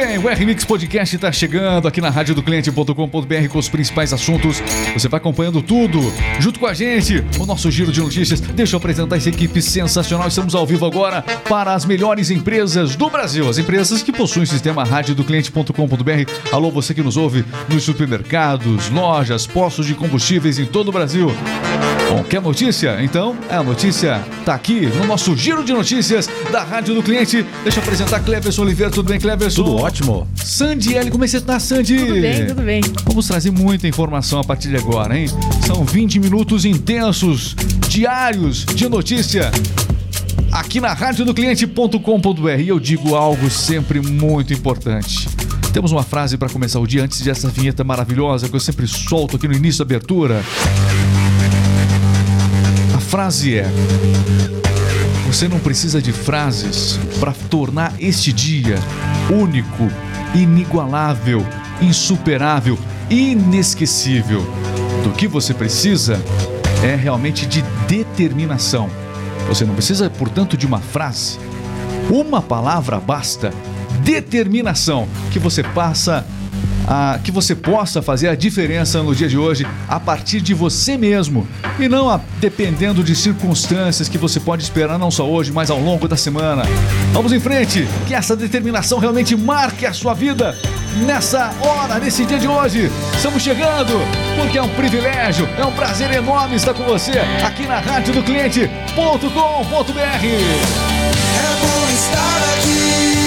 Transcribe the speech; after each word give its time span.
bem, 0.00 0.16
o 0.16 0.28
RMix 0.28 0.64
Podcast 0.64 1.14
está 1.14 1.30
chegando 1.30 1.86
aqui 1.86 2.00
na 2.00 2.08
rádio 2.08 2.34
do 2.34 2.42
cliente.com.br 2.42 3.48
com 3.50 3.58
os 3.58 3.68
principais 3.68 4.12
assuntos. 4.14 4.62
Você 4.94 5.08
vai 5.08 5.18
acompanhando 5.18 5.60
tudo 5.60 6.00
junto 6.38 6.58
com 6.58 6.66
a 6.66 6.72
gente, 6.72 7.22
o 7.38 7.44
nosso 7.44 7.70
giro 7.70 7.92
de 7.92 8.00
notícias. 8.00 8.40
Deixa 8.40 8.76
eu 8.76 8.78
apresentar 8.78 9.16
essa 9.16 9.28
equipe 9.28 9.60
sensacional. 9.60 10.28
Estamos 10.28 10.54
ao 10.54 10.66
vivo 10.66 10.86
agora 10.86 11.22
para 11.46 11.74
as 11.74 11.84
melhores 11.84 12.30
empresas 12.30 12.96
do 12.96 13.10
Brasil, 13.10 13.46
as 13.48 13.58
empresas 13.58 14.02
que 14.02 14.12
possuem 14.12 14.44
o 14.44 14.46
sistema 14.46 14.84
rádio 14.84 15.14
do 15.14 15.22
cliente.com.br. 15.22 16.32
Alô, 16.50 16.70
você 16.70 16.94
que 16.94 17.02
nos 17.02 17.18
ouve 17.18 17.44
nos 17.68 17.82
supermercados, 17.82 18.88
lojas, 18.88 19.46
postos 19.46 19.86
de 19.86 19.94
combustíveis 19.94 20.58
em 20.58 20.64
todo 20.64 20.88
o 20.88 20.92
Brasil. 20.92 21.30
Quer 22.30 22.40
notícia? 22.40 23.02
Então, 23.02 23.36
a 23.50 23.60
notícia 23.60 24.24
está 24.38 24.54
aqui 24.54 24.86
no 24.86 25.04
nosso 25.04 25.36
giro 25.36 25.64
de 25.64 25.72
notícias 25.72 26.30
da 26.52 26.62
Rádio 26.62 26.94
do 26.94 27.02
Cliente. 27.02 27.44
Deixa 27.64 27.80
eu 27.80 27.82
apresentar 27.82 28.20
Cleverson 28.20 28.62
Oliveira. 28.62 28.88
Tudo 28.88 29.08
bem, 29.08 29.18
Cleverson? 29.18 29.64
Tudo 29.64 29.76
ótimo. 29.76 30.28
Sandy 30.36 30.96
L, 30.96 31.10
como 31.10 31.24
é 31.24 31.26
que 31.26 31.32
você 31.32 31.40
tá, 31.40 31.58
Sandy? 31.58 31.98
Tudo 31.98 32.20
bem, 32.20 32.46
tudo 32.46 32.62
bem. 32.62 32.82
Vamos 33.04 33.26
trazer 33.26 33.50
muita 33.50 33.88
informação 33.88 34.38
a 34.38 34.44
partir 34.44 34.68
de 34.68 34.76
agora, 34.76 35.18
hein? 35.18 35.26
São 35.66 35.84
20 35.84 36.20
minutos 36.20 36.64
intensos, 36.64 37.56
diários 37.88 38.64
de 38.64 38.88
notícia. 38.88 39.50
Aqui 40.52 40.80
na 40.80 40.92
rádio 40.92 41.24
do 41.24 41.34
cliente.com.br 41.34 42.60
e 42.60 42.68
eu 42.68 42.78
digo 42.78 43.16
algo 43.16 43.50
sempre 43.50 44.00
muito 44.00 44.52
importante. 44.54 45.28
Temos 45.72 45.90
uma 45.90 46.04
frase 46.04 46.38
para 46.38 46.48
começar 46.48 46.78
o 46.78 46.86
dia 46.86 47.02
antes 47.02 47.22
dessa 47.22 47.48
vinheta 47.48 47.82
maravilhosa 47.82 48.48
que 48.48 48.54
eu 48.54 48.60
sempre 48.60 48.86
solto 48.86 49.34
aqui 49.34 49.48
no 49.48 49.54
início 49.54 49.84
da 49.84 49.94
abertura 49.94 50.44
frase 53.10 53.58
é: 53.58 53.66
Você 55.26 55.48
não 55.48 55.58
precisa 55.58 56.00
de 56.00 56.12
frases 56.12 56.96
para 57.18 57.32
tornar 57.32 57.92
este 57.98 58.32
dia 58.32 58.76
único, 59.28 59.90
inigualável, 60.32 61.44
insuperável, 61.82 62.78
inesquecível. 63.10 64.42
Do 65.02 65.10
que 65.10 65.26
você 65.26 65.52
precisa 65.52 66.22
é 66.84 66.94
realmente 66.94 67.46
de 67.46 67.62
determinação. 67.88 68.88
Você 69.48 69.64
não 69.64 69.74
precisa, 69.74 70.08
portanto, 70.08 70.56
de 70.56 70.64
uma 70.64 70.78
frase. 70.78 71.36
Uma 72.08 72.40
palavra 72.40 73.00
basta. 73.00 73.52
Determinação 74.04 75.08
que 75.32 75.40
você 75.40 75.64
passa 75.64 76.18
a, 76.18 76.39
que 77.22 77.30
você 77.30 77.54
possa 77.54 78.02
fazer 78.02 78.28
a 78.28 78.34
diferença 78.34 79.02
no 79.02 79.14
dia 79.14 79.28
de 79.28 79.38
hoje 79.38 79.66
a 79.88 80.00
partir 80.00 80.40
de 80.40 80.54
você 80.54 80.96
mesmo 80.96 81.46
e 81.78 81.88
não 81.88 82.10
a, 82.10 82.20
dependendo 82.40 83.02
de 83.02 83.14
circunstâncias 83.14 84.08
que 84.08 84.18
você 84.18 84.40
pode 84.40 84.62
esperar 84.62 84.98
não 84.98 85.10
só 85.10 85.28
hoje, 85.28 85.52
mas 85.52 85.70
ao 85.70 85.80
longo 85.80 86.08
da 86.08 86.16
semana. 86.16 86.62
Vamos 87.12 87.32
em 87.32 87.40
frente, 87.40 87.86
que 88.06 88.14
essa 88.14 88.36
determinação 88.36 88.98
realmente 88.98 89.36
marque 89.36 89.86
a 89.86 89.92
sua 89.92 90.14
vida 90.14 90.56
nessa 91.06 91.52
hora, 91.60 91.98
nesse 91.98 92.24
dia 92.24 92.38
de 92.38 92.48
hoje. 92.48 92.90
Estamos 93.14 93.42
chegando 93.42 93.92
porque 94.36 94.58
é 94.58 94.62
um 94.62 94.68
privilégio, 94.70 95.48
é 95.58 95.64
um 95.64 95.72
prazer 95.72 96.10
enorme 96.12 96.56
estar 96.56 96.74
com 96.74 96.84
você 96.84 97.18
aqui 97.44 97.66
na 97.66 97.78
rádio 97.78 98.14
do 98.14 98.22
cliente.com.br. 98.22 98.90
É 101.36 101.50
bom 101.60 101.90
estar 101.90 102.40
aqui. 102.56 103.19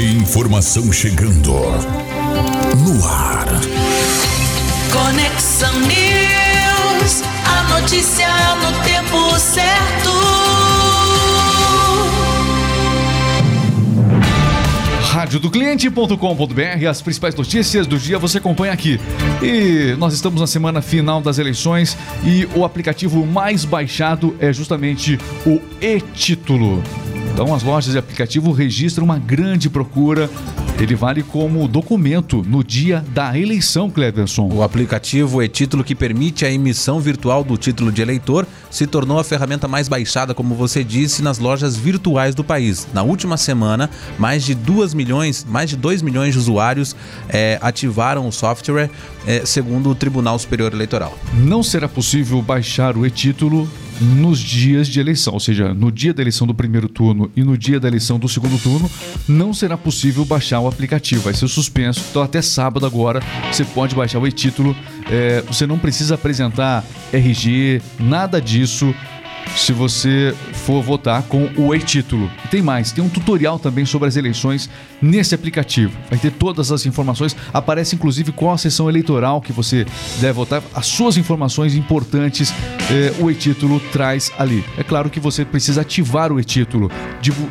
Informação 0.00 0.90
chegando 0.90 1.52
no 1.52 3.06
ar. 3.06 3.46
Conexão 4.90 5.78
News, 5.80 7.22
a 7.44 7.80
notícia 7.80 8.28
no 8.56 8.82
tempo 8.82 9.38
certo. 9.38 10.10
Rádio 15.12 15.38
do 15.38 15.50
cliente.com.br, 15.50 16.86
as 16.88 17.02
principais 17.02 17.34
notícias 17.34 17.86
do 17.86 17.98
dia 17.98 18.18
você 18.18 18.38
acompanha 18.38 18.72
aqui. 18.72 18.98
E 19.42 19.94
nós 19.98 20.14
estamos 20.14 20.40
na 20.40 20.46
semana 20.46 20.80
final 20.80 21.20
das 21.20 21.38
eleições 21.38 21.94
e 22.24 22.48
o 22.54 22.64
aplicativo 22.64 23.26
mais 23.26 23.66
baixado 23.66 24.34
é 24.40 24.50
justamente 24.50 25.18
o 25.44 25.60
e-título. 25.78 26.82
Então, 27.32 27.54
as 27.54 27.62
lojas 27.62 27.92
de 27.92 27.98
aplicativo 27.98 28.52
registram 28.52 29.04
uma 29.04 29.18
grande 29.18 29.70
procura. 29.70 30.28
Ele 30.78 30.94
vale 30.94 31.22
como 31.22 31.68
documento 31.68 32.42
no 32.46 32.64
dia 32.64 33.04
da 33.12 33.38
eleição, 33.38 33.90
Cleverson. 33.90 34.48
O 34.50 34.62
aplicativo 34.62 35.42
e-título 35.42 35.84
que 35.84 35.94
permite 35.94 36.44
a 36.44 36.50
emissão 36.50 37.00
virtual 37.00 37.44
do 37.44 37.56
título 37.56 37.92
de 37.92 38.00
eleitor 38.00 38.46
se 38.70 38.86
tornou 38.86 39.18
a 39.18 39.24
ferramenta 39.24 39.68
mais 39.68 39.88
baixada, 39.88 40.34
como 40.34 40.54
você 40.54 40.82
disse, 40.82 41.22
nas 41.22 41.38
lojas 41.38 41.76
virtuais 41.76 42.34
do 42.34 42.42
país. 42.42 42.88
Na 42.94 43.02
última 43.02 43.36
semana, 43.36 43.90
mais 44.18 44.42
de 44.42 44.54
2 44.54 44.94
milhões, 44.94 45.46
mais 45.48 45.68
de 45.68 45.76
2 45.76 46.00
milhões 46.00 46.32
de 46.32 46.38
usuários 46.38 46.96
é, 47.28 47.58
ativaram 47.60 48.26
o 48.26 48.32
software, 48.32 48.90
é, 49.26 49.44
segundo 49.44 49.90
o 49.90 49.94
Tribunal 49.94 50.38
Superior 50.38 50.72
Eleitoral. 50.72 51.16
Não 51.34 51.62
será 51.62 51.88
possível 51.88 52.40
baixar 52.42 52.96
o 52.96 53.06
e-título 53.06 53.68
nos 54.00 54.38
dias 54.38 54.88
de 54.88 54.98
eleição, 54.98 55.34
ou 55.34 55.40
seja, 55.40 55.74
no 55.74 55.92
dia 55.92 56.14
da 56.14 56.22
eleição 56.22 56.46
do 56.46 56.54
primeiro 56.54 56.88
turno 56.88 57.30
e 57.36 57.44
no 57.44 57.56
dia 57.56 57.78
da 57.78 57.86
eleição 57.86 58.18
do 58.18 58.28
segundo 58.28 58.58
turno, 58.58 58.90
não 59.28 59.52
será 59.52 59.76
possível 59.76 60.24
baixar 60.24 60.60
o 60.60 60.66
aplicativo, 60.66 61.22
vai 61.22 61.34
ser 61.34 61.48
suspenso. 61.48 62.02
Então, 62.10 62.22
até 62.22 62.40
sábado 62.40 62.86
agora, 62.86 63.22
você 63.52 63.64
pode 63.64 63.94
baixar 63.94 64.18
o 64.18 64.26
e-título. 64.26 64.74
É, 65.10 65.42
você 65.42 65.66
não 65.66 65.78
precisa 65.78 66.14
apresentar 66.14 66.84
RG, 67.12 67.82
nada 67.98 68.40
disso 68.40 68.94
se 69.56 69.72
você 69.72 70.34
for 70.52 70.82
votar 70.82 71.22
com 71.24 71.48
o 71.56 71.74
e-título. 71.74 72.30
Tem 72.50 72.62
mais, 72.62 72.92
tem 72.92 73.02
um 73.02 73.08
tutorial 73.08 73.58
também 73.58 73.84
sobre 73.84 74.08
as 74.08 74.16
eleições 74.16 74.70
nesse 75.00 75.34
aplicativo. 75.34 75.96
Vai 76.08 76.18
ter 76.18 76.30
todas 76.30 76.70
as 76.70 76.86
informações, 76.86 77.36
aparece 77.52 77.94
inclusive 77.94 78.32
qual 78.32 78.54
a 78.54 78.58
sessão 78.58 78.88
eleitoral 78.88 79.40
que 79.40 79.52
você 79.52 79.86
deve 80.20 80.32
votar, 80.32 80.62
as 80.74 80.86
suas 80.86 81.16
informações 81.16 81.74
importantes 81.74 82.52
eh, 82.90 83.12
o 83.18 83.30
e-título 83.30 83.80
traz 83.92 84.32
ali. 84.38 84.64
É 84.76 84.82
claro 84.82 85.10
que 85.10 85.20
você 85.20 85.44
precisa 85.44 85.80
ativar 85.80 86.32
o 86.32 86.40
e-título, 86.40 86.90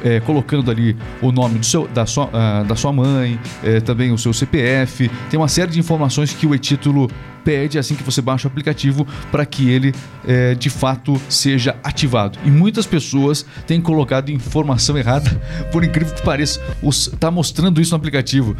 eh, 0.03 0.19
colocando 0.21 0.71
ali 0.71 0.95
o 1.21 1.31
nome 1.31 1.59
do 1.59 1.66
seu, 1.66 1.88
da, 1.88 2.06
sua, 2.06 2.25
uh, 2.25 2.63
da 2.66 2.75
sua 2.75 2.91
mãe, 2.91 3.39
eh, 3.63 3.79
também 3.79 4.11
o 4.11 4.17
seu 4.17 4.33
CPF, 4.33 5.09
tem 5.29 5.39
uma 5.39 5.47
série 5.47 5.71
de 5.71 5.79
informações 5.79 6.33
que 6.33 6.45
o 6.45 6.53
e-título 6.53 7.09
pede 7.44 7.77
assim 7.77 7.95
que 7.95 8.03
você 8.03 8.22
baixa 8.22 8.47
o 8.47 8.51
aplicativo 8.51 9.07
para 9.31 9.45
que 9.45 9.69
ele 9.69 9.94
é, 10.27 10.55
de 10.55 10.69
fato 10.69 11.19
seja 11.29 11.75
ativado. 11.83 12.38
E 12.45 12.50
muitas 12.50 12.85
pessoas 12.85 13.45
têm 13.66 13.81
colocado 13.81 14.29
informação 14.29 14.97
errada, 14.97 15.29
por 15.72 15.83
incrível 15.83 16.13
que 16.13 16.22
pareça, 16.22 16.61
está 16.83 17.31
mostrando 17.31 17.81
isso 17.81 17.91
no 17.91 17.97
aplicativo. 17.97 18.55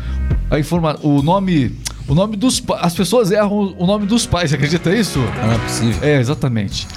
A 0.50 0.59
informa, 0.59 0.97
o 1.01 1.22
nome 1.22 1.75
o 2.09 2.16
nome 2.16 2.36
dos 2.36 2.62
As 2.80 2.96
pessoas 2.96 3.31
erram 3.31 3.75
o 3.78 3.86
nome 3.86 4.08
dos 4.08 4.25
pais, 4.25 4.52
acredita 4.52 4.94
isso? 4.94 5.20
Não 5.20 5.52
é 5.53 5.58
possível. 5.59 6.00
É, 6.02 6.20
exatamente. 6.20 6.88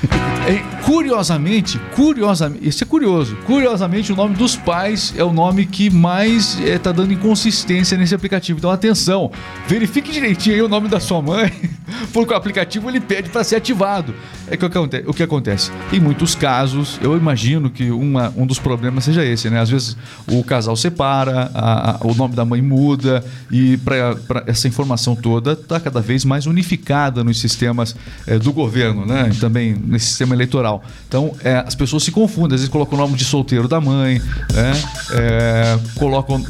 é, 0.48 0.62
curiosamente, 0.84 1.78
curiosamente, 1.94 2.66
isso 2.66 2.82
é 2.82 2.86
curioso. 2.86 3.36
Curiosamente, 3.44 4.10
o 4.10 4.16
nome 4.16 4.34
dos 4.34 4.56
pais 4.56 5.12
é 5.16 5.22
o 5.22 5.32
nome 5.32 5.66
que 5.66 5.90
mais 5.90 6.58
está 6.60 6.70
é, 6.70 6.78
tá 6.78 6.92
dando 6.92 7.12
inconsistência 7.12 7.98
nesse 7.98 8.14
aplicativo. 8.14 8.58
Então, 8.58 8.70
atenção, 8.70 9.30
verifique 9.68 10.10
direitinho 10.10 10.56
aí 10.56 10.62
o 10.62 10.68
nome 10.68 10.88
da 10.88 10.98
sua 10.98 11.20
mãe, 11.20 11.52
porque 12.12 12.32
o 12.32 12.36
aplicativo 12.36 12.88
ele 12.88 13.00
pede 13.00 13.28
para 13.28 13.44
ser 13.44 13.56
ativado. 13.56 14.14
É 14.48 14.56
que 14.56 14.64
o 15.06 15.14
que 15.14 15.22
acontece? 15.22 15.70
Em 15.92 16.00
muitos 16.00 16.34
casos, 16.34 16.98
eu 17.02 17.16
imagino 17.16 17.70
que 17.70 17.90
uma, 17.90 18.32
um 18.36 18.46
dos 18.46 18.58
problemas 18.58 19.04
seja 19.04 19.24
esse, 19.24 19.50
né? 19.50 19.60
Às 19.60 19.70
vezes 19.70 19.96
o 20.26 20.42
casal 20.42 20.74
separa, 20.74 21.50
a, 21.54 21.92
a, 21.92 22.06
o 22.06 22.14
nome 22.14 22.34
da 22.34 22.44
mãe 22.44 22.62
muda 22.62 23.24
e 23.50 23.76
para 23.78 24.16
essa 24.46 24.68
informação 24.68 25.01
informação 25.02 25.16
toda 25.16 25.52
está 25.52 25.80
cada 25.80 26.00
vez 26.00 26.24
mais 26.24 26.46
unificada 26.46 27.24
nos 27.24 27.40
sistemas 27.40 27.94
é, 28.26 28.38
do 28.38 28.52
governo, 28.52 29.04
né? 29.04 29.30
E 29.32 29.36
também 29.36 29.74
nesse 29.74 30.06
sistema 30.06 30.34
eleitoral. 30.34 30.82
Então, 31.08 31.34
é, 31.42 31.56
as 31.66 31.74
pessoas 31.74 32.04
se 32.04 32.12
confundem, 32.12 32.54
às 32.54 32.60
vezes 32.60 32.68
colocam 32.68 32.96
o 32.98 33.00
nome 33.00 33.16
de 33.16 33.24
solteiro 33.24 33.66
da 33.66 33.80
mãe, 33.80 34.20
né? 34.52 34.72
É, 35.12 35.78
colocam 35.96 36.42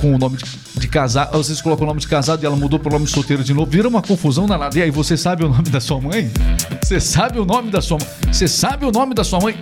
com 0.00 0.14
o 0.14 0.18
nome 0.18 0.36
de, 0.36 0.44
de 0.80 0.88
casado, 0.88 1.36
às 1.36 1.48
vezes 1.48 1.62
colocam 1.62 1.84
o 1.84 1.88
nome 1.88 2.00
de 2.00 2.08
casado 2.08 2.42
e 2.42 2.46
ela 2.46 2.56
mudou 2.56 2.78
para 2.78 2.88
o 2.88 2.92
nome 2.92 3.06
de 3.06 3.12
solteiro 3.12 3.44
de 3.44 3.54
novo, 3.54 3.70
vira 3.70 3.88
uma 3.88 4.02
confusão 4.02 4.46
danada. 4.46 4.76
E 4.76 4.82
aí, 4.82 4.90
você 4.90 5.16
sabe 5.16 5.44
o 5.44 5.48
nome 5.48 5.70
da 5.70 5.80
sua 5.80 6.00
mãe? 6.00 6.30
Você 6.82 7.00
sabe 7.00 7.38
o 7.38 7.44
nome 7.44 7.70
da 7.70 7.80
sua 7.80 7.98
mãe? 7.98 8.08
Você 8.32 8.48
sabe 8.48 8.84
o 8.84 8.90
nome 8.90 9.14
da 9.14 9.24
sua 9.24 9.40
mãe? 9.40 9.54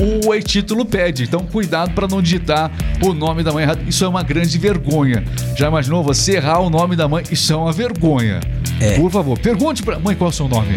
O 0.00 0.34
e-título 0.34 0.84
pede. 0.84 1.24
Então, 1.24 1.40
cuidado 1.40 1.92
para 1.92 2.06
não 2.06 2.22
digitar 2.22 2.70
o 3.02 3.12
nome 3.12 3.42
da 3.42 3.52
mãe 3.52 3.64
errado. 3.64 3.80
Isso 3.86 4.04
é 4.04 4.08
uma 4.08 4.22
grande 4.22 4.56
vergonha. 4.58 5.24
Já 5.56 5.68
imaginou 5.68 6.02
você 6.02 6.36
errar 6.36 6.60
o 6.60 6.70
nome 6.70 6.96
da 6.96 7.08
mãe? 7.08 7.24
Isso 7.30 7.52
é 7.52 7.56
uma 7.56 7.72
vergonha. 7.72 8.40
É. 8.80 8.96
Por 8.98 9.10
favor, 9.10 9.38
pergunte 9.38 9.82
para 9.82 9.98
mãe 9.98 10.16
qual 10.16 10.30
é 10.30 10.32
o 10.32 10.34
seu 10.34 10.48
nome. 10.48 10.74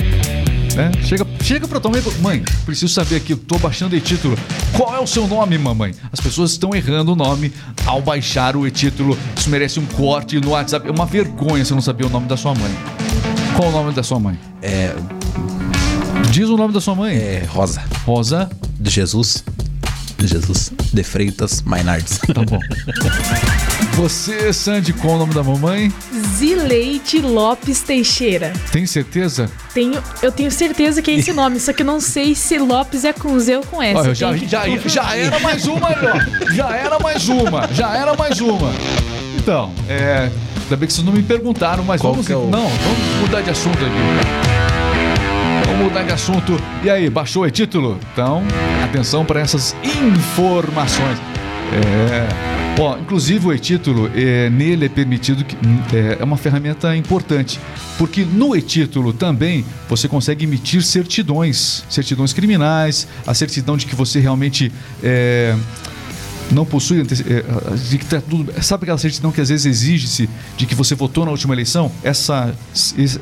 Né? 0.76 0.92
Chega, 1.04 1.26
chega 1.42 1.68
pra 1.68 1.80
tua 1.80 1.92
mãe 1.92 2.02
e 2.02 2.22
mãe, 2.22 2.44
preciso 2.66 2.92
saber 2.92 3.18
aqui, 3.18 3.36
tô 3.36 3.60
baixando 3.60 3.94
o 3.94 3.98
e-título. 3.98 4.36
Qual 4.76 4.96
é 4.96 5.00
o 5.00 5.06
seu 5.06 5.28
nome, 5.28 5.58
mamãe? 5.58 5.94
As 6.12 6.20
pessoas 6.20 6.52
estão 6.52 6.74
errando 6.74 7.14
o 7.14 7.16
nome 7.16 7.54
ao 7.86 8.02
baixar 8.02 8.56
o 8.56 8.66
e-título. 8.66 9.18
Isso 9.38 9.50
merece 9.50 9.80
um 9.80 9.86
corte 9.86 10.40
no 10.40 10.50
WhatsApp. 10.52 10.88
É 10.88 10.92
uma 10.92 11.06
vergonha 11.06 11.64
você 11.64 11.74
não 11.74 11.82
saber 11.82 12.06
o 12.06 12.10
nome 12.10 12.28
da 12.28 12.36
sua 12.36 12.56
mãe. 12.56 12.72
Qual 13.56 13.70
o 13.70 13.72
nome 13.72 13.94
da 13.94 14.02
sua 14.02 14.20
mãe? 14.20 14.38
É, 14.64 14.96
Diz 16.34 16.50
o 16.50 16.58
nome 16.58 16.74
da 16.74 16.82
sua 16.82 16.96
mãe. 16.96 17.16
é 17.16 17.44
Rosa. 17.48 17.84
Rosa. 18.08 18.50
De 18.80 18.90
Jesus. 18.90 19.44
De 20.18 20.26
Jesus. 20.26 20.72
De 20.92 21.04
Freitas 21.04 21.62
Mainardes. 21.62 22.18
Tá 22.34 22.42
bom. 22.44 22.60
Você, 23.94 24.52
Sandy, 24.52 24.94
qual 24.94 25.14
o 25.14 25.18
nome 25.20 25.34
da 25.36 25.44
mamãe? 25.44 25.94
Zileide 26.36 27.20
Lopes 27.22 27.82
Teixeira. 27.82 28.52
Tem 28.72 28.84
certeza? 28.88 29.48
Tenho, 29.76 30.02
eu 30.24 30.32
tenho 30.32 30.50
certeza 30.50 31.04
que 31.04 31.12
é 31.12 31.16
esse 31.16 31.32
nome, 31.32 31.60
só 31.60 31.72
que 31.72 31.84
eu 31.84 31.86
não 31.86 32.02
sei 32.02 32.34
se 32.34 32.58
Lopes 32.58 33.06
é 33.06 33.14
com 33.14 33.38
Z 33.40 33.58
ou 33.58 33.64
com 33.64 33.80
S. 33.84 33.96
Olha, 33.96 34.16
já, 34.16 34.34
que 34.34 34.48
já, 34.48 34.66
já 34.90 35.16
era 35.16 35.40
mais 35.40 35.68
uma 35.68 35.88
aí, 35.90 35.96
ó. 36.02 36.52
Já 36.52 36.76
era 36.76 36.98
mais 36.98 37.30
uma. 37.30 37.68
Já 37.72 37.96
era 37.96 38.16
mais 38.16 38.42
uma. 38.42 38.72
Então, 39.38 39.72
é. 39.88 40.32
Ainda 40.64 40.78
bem 40.78 40.88
que 40.88 40.94
vocês 40.94 41.06
não 41.06 41.14
me 41.14 41.22
perguntaram, 41.22 41.84
mas 41.84 42.02
Qual 42.02 42.14
vamos. 42.14 42.26
que 42.26 42.34
é 42.34 42.38
o- 42.38 42.50
Não, 42.50 42.68
vamos 42.70 43.22
mudar 43.22 43.42
de 43.42 43.52
assunto 43.52 43.78
aqui. 43.78 44.43
Mudar 45.84 46.04
de 46.04 46.14
assunto. 46.14 46.58
E 46.82 46.90
aí, 46.90 47.10
baixou 47.10 47.44
o 47.44 47.52
título? 47.52 48.00
Então, 48.14 48.42
atenção 48.86 49.26
para 49.26 49.42
essas 49.42 49.76
informações. 49.84 51.20
É. 51.74 52.54
Ó, 52.80 52.98
inclusive 52.98 53.48
o 53.48 53.54
e-título, 53.54 54.10
é, 54.16 54.50
nele 54.50 54.86
é 54.86 54.90
permitido 54.90 55.44
que. 55.44 55.58
É, 55.94 56.20
é 56.22 56.24
uma 56.24 56.38
ferramenta 56.38 56.96
importante. 56.96 57.60
Porque 57.98 58.24
no 58.24 58.56
e-título 58.56 59.12
também 59.12 59.66
você 59.90 60.08
consegue 60.08 60.46
emitir 60.46 60.82
certidões, 60.82 61.84
certidões 61.90 62.32
criminais, 62.32 63.06
a 63.28 63.34
certidão 63.34 63.76
de 63.76 63.86
que 63.86 63.94
você 63.94 64.22
realmente 64.22 64.72
é, 65.04 65.54
não 66.52 66.66
possui 66.66 67.02
antece- 67.02 67.24
é, 67.28 67.44
de 67.90 67.98
que 67.98 68.06
tá 68.06 68.22
tudo, 68.22 68.54
sabe 68.62 68.84
aquela 68.84 68.98
certidão 68.98 69.32
que 69.32 69.42
às 69.42 69.50
vezes 69.50 69.66
exige-se 69.66 70.30
de 70.58 70.66
que 70.66 70.76
você 70.76 70.96
votou 70.96 71.26
na 71.26 71.32
última 71.32 71.54
eleição? 71.54 71.92
Essa, 72.04 72.54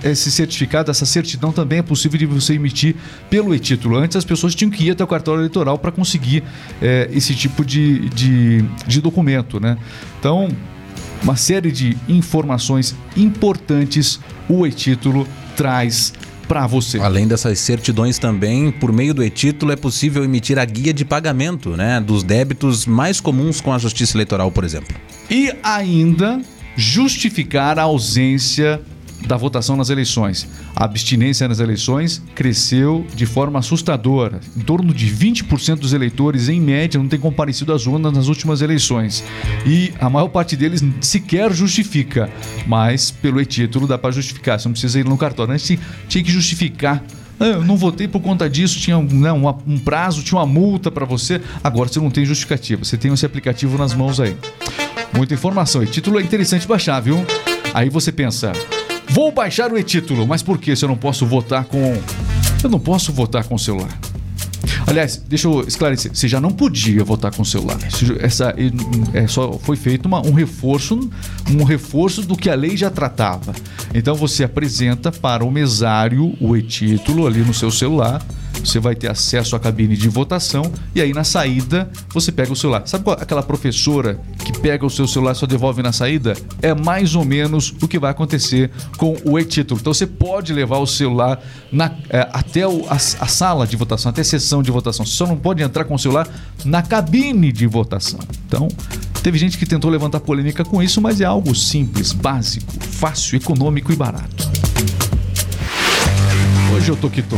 esse 0.04 0.32
certificado, 0.32 0.92
essa 0.92 1.06
certidão 1.06 1.52
também 1.52 1.80
é 1.80 1.82
possível 1.82 2.18
de 2.18 2.26
você 2.26 2.54
emitir 2.54 2.96
pelo 3.30 3.54
e-título. 3.56 3.98
Antes 3.98 4.18
as 4.18 4.26
pessoas 4.26 4.54
tinham 4.56 4.72
que 4.72 4.84
ir 4.86 4.92
até 4.92 5.04
o 5.04 5.08
cartório 5.08 5.42
eleitoral 5.42 5.78
para 5.78 5.92
conseguir 5.92 6.44
é, 6.82 7.10
esse 7.14 7.34
tipo 7.34 7.64
de, 7.64 8.10
de, 8.10 8.66
de 8.88 9.02
documento, 9.02 9.60
né? 9.60 9.78
Então, 10.20 10.50
uma 11.24 11.36
série 11.36 11.72
de 11.72 11.96
informações 12.10 12.96
importantes 13.16 14.20
o 14.50 14.66
e-título 14.66 15.28
traz 15.56 16.14
para 16.52 16.68
você. 16.68 17.00
Além 17.00 17.30
dessas 17.30 17.60
certidões 17.60 18.20
também, 18.20 18.74
por 18.74 18.92
meio 18.92 19.14
do 19.14 19.24
e-título 19.24 19.72
é 19.72 19.78
possível 19.78 20.22
emitir 20.22 20.60
a 20.60 20.66
guia 20.66 20.94
de 20.94 21.06
pagamento, 21.06 21.78
né, 21.78 22.02
dos 22.02 22.24
débitos 22.24 22.86
mais 22.86 23.22
comuns 23.22 23.62
com 23.62 23.72
a 23.72 23.78
Justiça 23.78 24.18
Eleitoral, 24.18 24.52
por 24.52 24.66
exemplo. 24.66 24.94
e 25.30 25.50
ainda 25.64 26.42
justificar 26.76 27.80
a 27.80 27.84
ausência 27.84 28.82
da 29.28 29.38
votação 29.38 29.76
nas 29.76 29.90
eleições. 29.90 30.48
A 30.76 30.86
abstinência 30.86 31.48
nas 31.48 31.60
eleições 31.60 32.22
cresceu 32.36 33.06
de 33.16 33.26
forma 33.26 33.60
assustadora. 33.60 34.40
Em 34.56 34.62
torno 34.62 34.94
de 34.94 35.08
20% 35.08 35.80
dos 35.80 35.94
eleitores, 35.94 36.50
em 36.50 36.60
média, 36.60 37.00
não 37.00 37.08
têm 37.08 37.20
comparecido 37.20 37.74
às 37.74 37.86
urnas 37.86 38.14
nas 38.14 38.28
últimas 38.28 38.62
eleições. 38.62 39.24
E 39.66 39.94
a 40.00 40.10
maior 40.10 40.28
parte 40.30 40.56
deles 40.56 40.84
sequer 41.00 41.54
justifica. 41.54 42.30
Mas, 42.66 43.12
pelo 43.12 43.40
e-título, 43.42 43.88
dá 43.88 43.98
para 43.98 44.12
justificar. 44.12 44.60
Você 44.60 44.68
não 44.68 44.74
precisa 44.74 45.00
ir 45.00 45.06
no 45.06 45.18
cartório. 45.18 45.54
Antes 45.54 45.78
tinha 46.08 46.24
que 46.24 46.32
justificar. 46.32 47.04
Ah, 47.40 47.46
Eu 47.46 47.64
não 47.64 47.76
votei 47.76 48.08
por 48.08 48.22
conta 48.22 48.48
disso, 48.50 48.80
tinha 48.80 49.02
né, 49.02 49.32
um, 49.34 49.48
um 49.68 49.80
prazo, 49.80 50.22
tinha 50.22 50.38
uma 50.40 50.46
multa 50.46 50.92
para 50.92 51.06
você. 51.06 51.42
Agora 51.64 51.90
você 51.90 52.00
não 52.00 52.12
tem 52.12 52.24
justificativa. 52.24 52.84
Você 52.84 52.98
tem 52.98 53.12
esse 53.12 53.26
aplicativo 53.26 53.78
nas 53.78 53.94
mãos 53.94 54.20
aí. 54.20 54.36
Muita 55.14 55.34
informação. 55.34 55.82
E 55.82 55.88
título 55.88 56.20
é 56.20 56.22
interessante 56.24 56.68
baixar, 56.68 57.00
viu? 57.00 57.26
Aí 57.74 57.90
você 57.90 58.12
pensa, 58.12 58.52
vou 59.12 59.32
baixar 59.32 59.72
o 59.72 59.78
e-título, 59.78 60.26
mas 60.28 60.42
por 60.42 60.58
que 60.58 60.76
se 60.76 60.84
eu 60.86 60.90
não 60.90 60.98
posso 60.98 61.26
votar 61.26 61.66
com. 61.66 61.98
Eu 62.64 62.70
não 62.70 62.80
posso 62.80 63.12
votar 63.12 63.44
com 63.46 63.56
o 63.56 63.60
celular. 63.60 63.90
Aliás, 64.86 65.18
deixa 65.28 65.48
eu 65.48 65.62
esclarecer. 65.68 66.12
Você 66.14 66.28
já 66.28 66.40
não 66.42 66.52
podia 66.52 67.04
votar 67.04 67.34
com 67.34 67.42
o 67.42 67.46
celular. 67.46 67.78
Essa 68.20 68.54
é, 69.14 69.28
só 69.28 69.54
foi 69.54 69.76
feito 69.76 70.06
uma- 70.06 70.26
um 70.26 70.34
reforço, 70.34 71.10
um 71.50 71.64
reforço 71.64 72.22
do 72.24 72.36
que 72.36 72.50
a 72.50 72.56
lei 72.56 72.76
já 72.78 72.90
tratava. 72.90 73.54
Então 73.94 74.16
você 74.16 74.44
apresenta 74.44 75.12
para 75.12 75.44
o 75.44 75.52
mesário 75.52 76.36
o 76.40 76.56
e-título 76.56 77.26
ali 77.28 77.40
no 77.40 77.54
seu 77.54 77.72
celular. 77.72 78.22
Você 78.64 78.80
vai 78.80 78.96
ter 78.96 79.10
acesso 79.10 79.56
à 79.56 79.60
cabine 79.60 79.98
de 79.98 80.08
votação 80.08 80.72
e 80.96 81.02
aí 81.02 81.14
na 81.14 81.24
saída 81.24 81.90
você 82.14 82.32
pega 82.32 82.52
o 82.54 82.56
celular. 82.56 82.84
Sabe 82.86 83.04
qual, 83.04 83.18
aquela 83.20 83.42
professora 83.44 84.20
que 84.46 84.52
pega 84.60 84.86
o 84.86 84.90
seu 84.90 85.08
celular 85.08 85.32
e 85.34 85.36
só 85.36 85.46
devolve 85.46 85.82
na 85.82 85.92
saída? 85.92 86.34
É 86.62 86.74
mais 86.74 87.16
ou 87.16 87.26
menos 87.26 87.74
o 87.82 87.88
que 87.88 87.98
vai 88.00 88.12
acontecer 88.12 88.70
com 88.98 89.18
o 89.26 89.40
e-título. 89.40 89.80
Então 89.80 89.94
você 89.94 90.06
pode 90.08 90.54
levar 90.54 90.78
o 90.78 90.86
celular 90.88 91.42
na- 91.72 91.92
é, 92.10 92.28
até 92.32 92.68
o- 92.68 92.86
a, 92.90 92.96
a 92.96 92.98
sala 93.28 93.66
de 93.66 93.76
votação, 93.76 94.10
até 94.10 94.22
a 94.22 94.26
sessão 94.26 94.62
de 94.62 94.70
votação. 94.72 95.06
Você 95.06 95.14
só 95.14 95.26
não 95.26 95.38
pode 95.38 95.62
entrar 95.64 95.84
com 95.86 95.96
o 95.96 96.00
celular 96.00 96.28
na 96.64 96.82
cabine 96.82 97.52
de 97.52 97.66
votação. 97.66 98.20
Então, 98.48 98.68
teve 99.24 99.38
gente 99.40 99.58
que 99.58 99.66
tentou 99.66 99.90
levantar 99.90 100.20
polêmica 100.20 100.64
com 100.64 100.82
isso, 100.84 101.02
mas 101.02 101.20
é 101.20 101.26
algo 101.26 101.56
simples, 101.56 102.12
básico, 102.14 102.72
fácil, 102.80 103.38
econômico 103.38 103.92
e 103.92 103.96
barato. 103.96 104.50
Hoje 106.76 106.90
eu 106.90 106.96
tô 106.96 107.10
que 107.10 107.22
tô. 107.22 107.36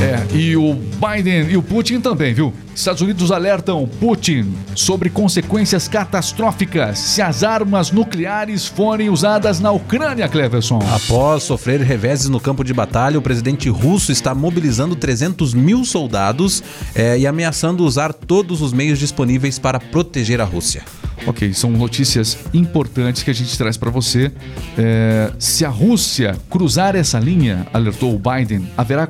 É, 0.00 0.36
e 0.36 0.56
o 0.56 0.74
Biden 0.74 1.50
e 1.50 1.56
o 1.56 1.62
Putin 1.62 2.00
também, 2.00 2.32
viu? 2.32 2.54
Estados 2.72 3.02
Unidos 3.02 3.32
alertam 3.32 3.88
Putin 3.98 4.54
sobre 4.76 5.10
consequências 5.10 5.88
catastróficas 5.88 7.00
se 7.00 7.20
as 7.20 7.42
armas 7.42 7.90
nucleares 7.90 8.64
forem 8.64 9.10
usadas 9.10 9.58
na 9.58 9.72
Ucrânia, 9.72 10.28
Cleverson. 10.28 10.78
Após 10.94 11.42
sofrer 11.42 11.80
reveses 11.80 12.28
no 12.28 12.38
campo 12.38 12.62
de 12.62 12.72
batalha, 12.72 13.18
o 13.18 13.22
presidente 13.22 13.68
russo 13.68 14.12
está 14.12 14.32
mobilizando 14.36 14.94
300 14.94 15.52
mil 15.52 15.84
soldados 15.84 16.62
eh, 16.94 17.18
e 17.18 17.26
ameaçando 17.26 17.84
usar 17.84 18.12
todos 18.12 18.62
os 18.62 18.72
meios 18.72 19.00
disponíveis 19.00 19.58
para 19.58 19.80
proteger 19.80 20.40
a 20.40 20.44
Rússia. 20.44 20.84
Ok, 21.26 21.52
são 21.52 21.70
notícias 21.70 22.38
importantes 22.54 23.22
que 23.22 23.30
a 23.30 23.34
gente 23.34 23.58
traz 23.58 23.76
para 23.76 23.90
você. 23.90 24.30
É, 24.78 25.30
se 25.38 25.64
a 25.64 25.68
Rússia 25.68 26.36
cruzar 26.48 26.94
essa 26.94 27.18
linha, 27.18 27.66
alertou 27.72 28.14
o 28.14 28.18
Biden, 28.18 28.68
haverá 28.76 29.08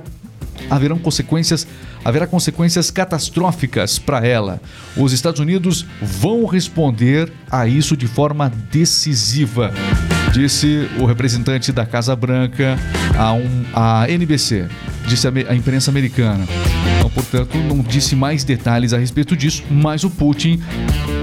haverão 0.70 0.98
consequências, 0.98 1.66
haverá 2.04 2.26
consequências 2.26 2.90
catastróficas 2.90 3.98
para 3.98 4.26
ela. 4.26 4.60
Os 4.96 5.12
Estados 5.12 5.40
Unidos 5.40 5.86
vão 6.00 6.44
responder 6.46 7.32
a 7.50 7.66
isso 7.66 7.96
de 7.96 8.06
forma 8.06 8.50
decisiva, 8.70 9.72
disse 10.32 10.88
o 10.98 11.04
representante 11.04 11.72
da 11.72 11.86
Casa 11.86 12.14
Branca 12.14 12.78
a, 13.16 13.32
um, 13.32 13.64
a 13.74 14.10
NBC, 14.10 14.66
disse 15.06 15.26
a, 15.26 15.32
a 15.48 15.54
imprensa 15.54 15.90
americana. 15.90 16.46
Então, 16.96 17.10
portanto, 17.10 17.56
não 17.58 17.80
disse 17.80 18.14
mais 18.14 18.44
detalhes 18.44 18.92
a 18.92 18.98
respeito 18.98 19.36
disso, 19.36 19.62
mas 19.70 20.04
o 20.04 20.10
Putin 20.10 20.60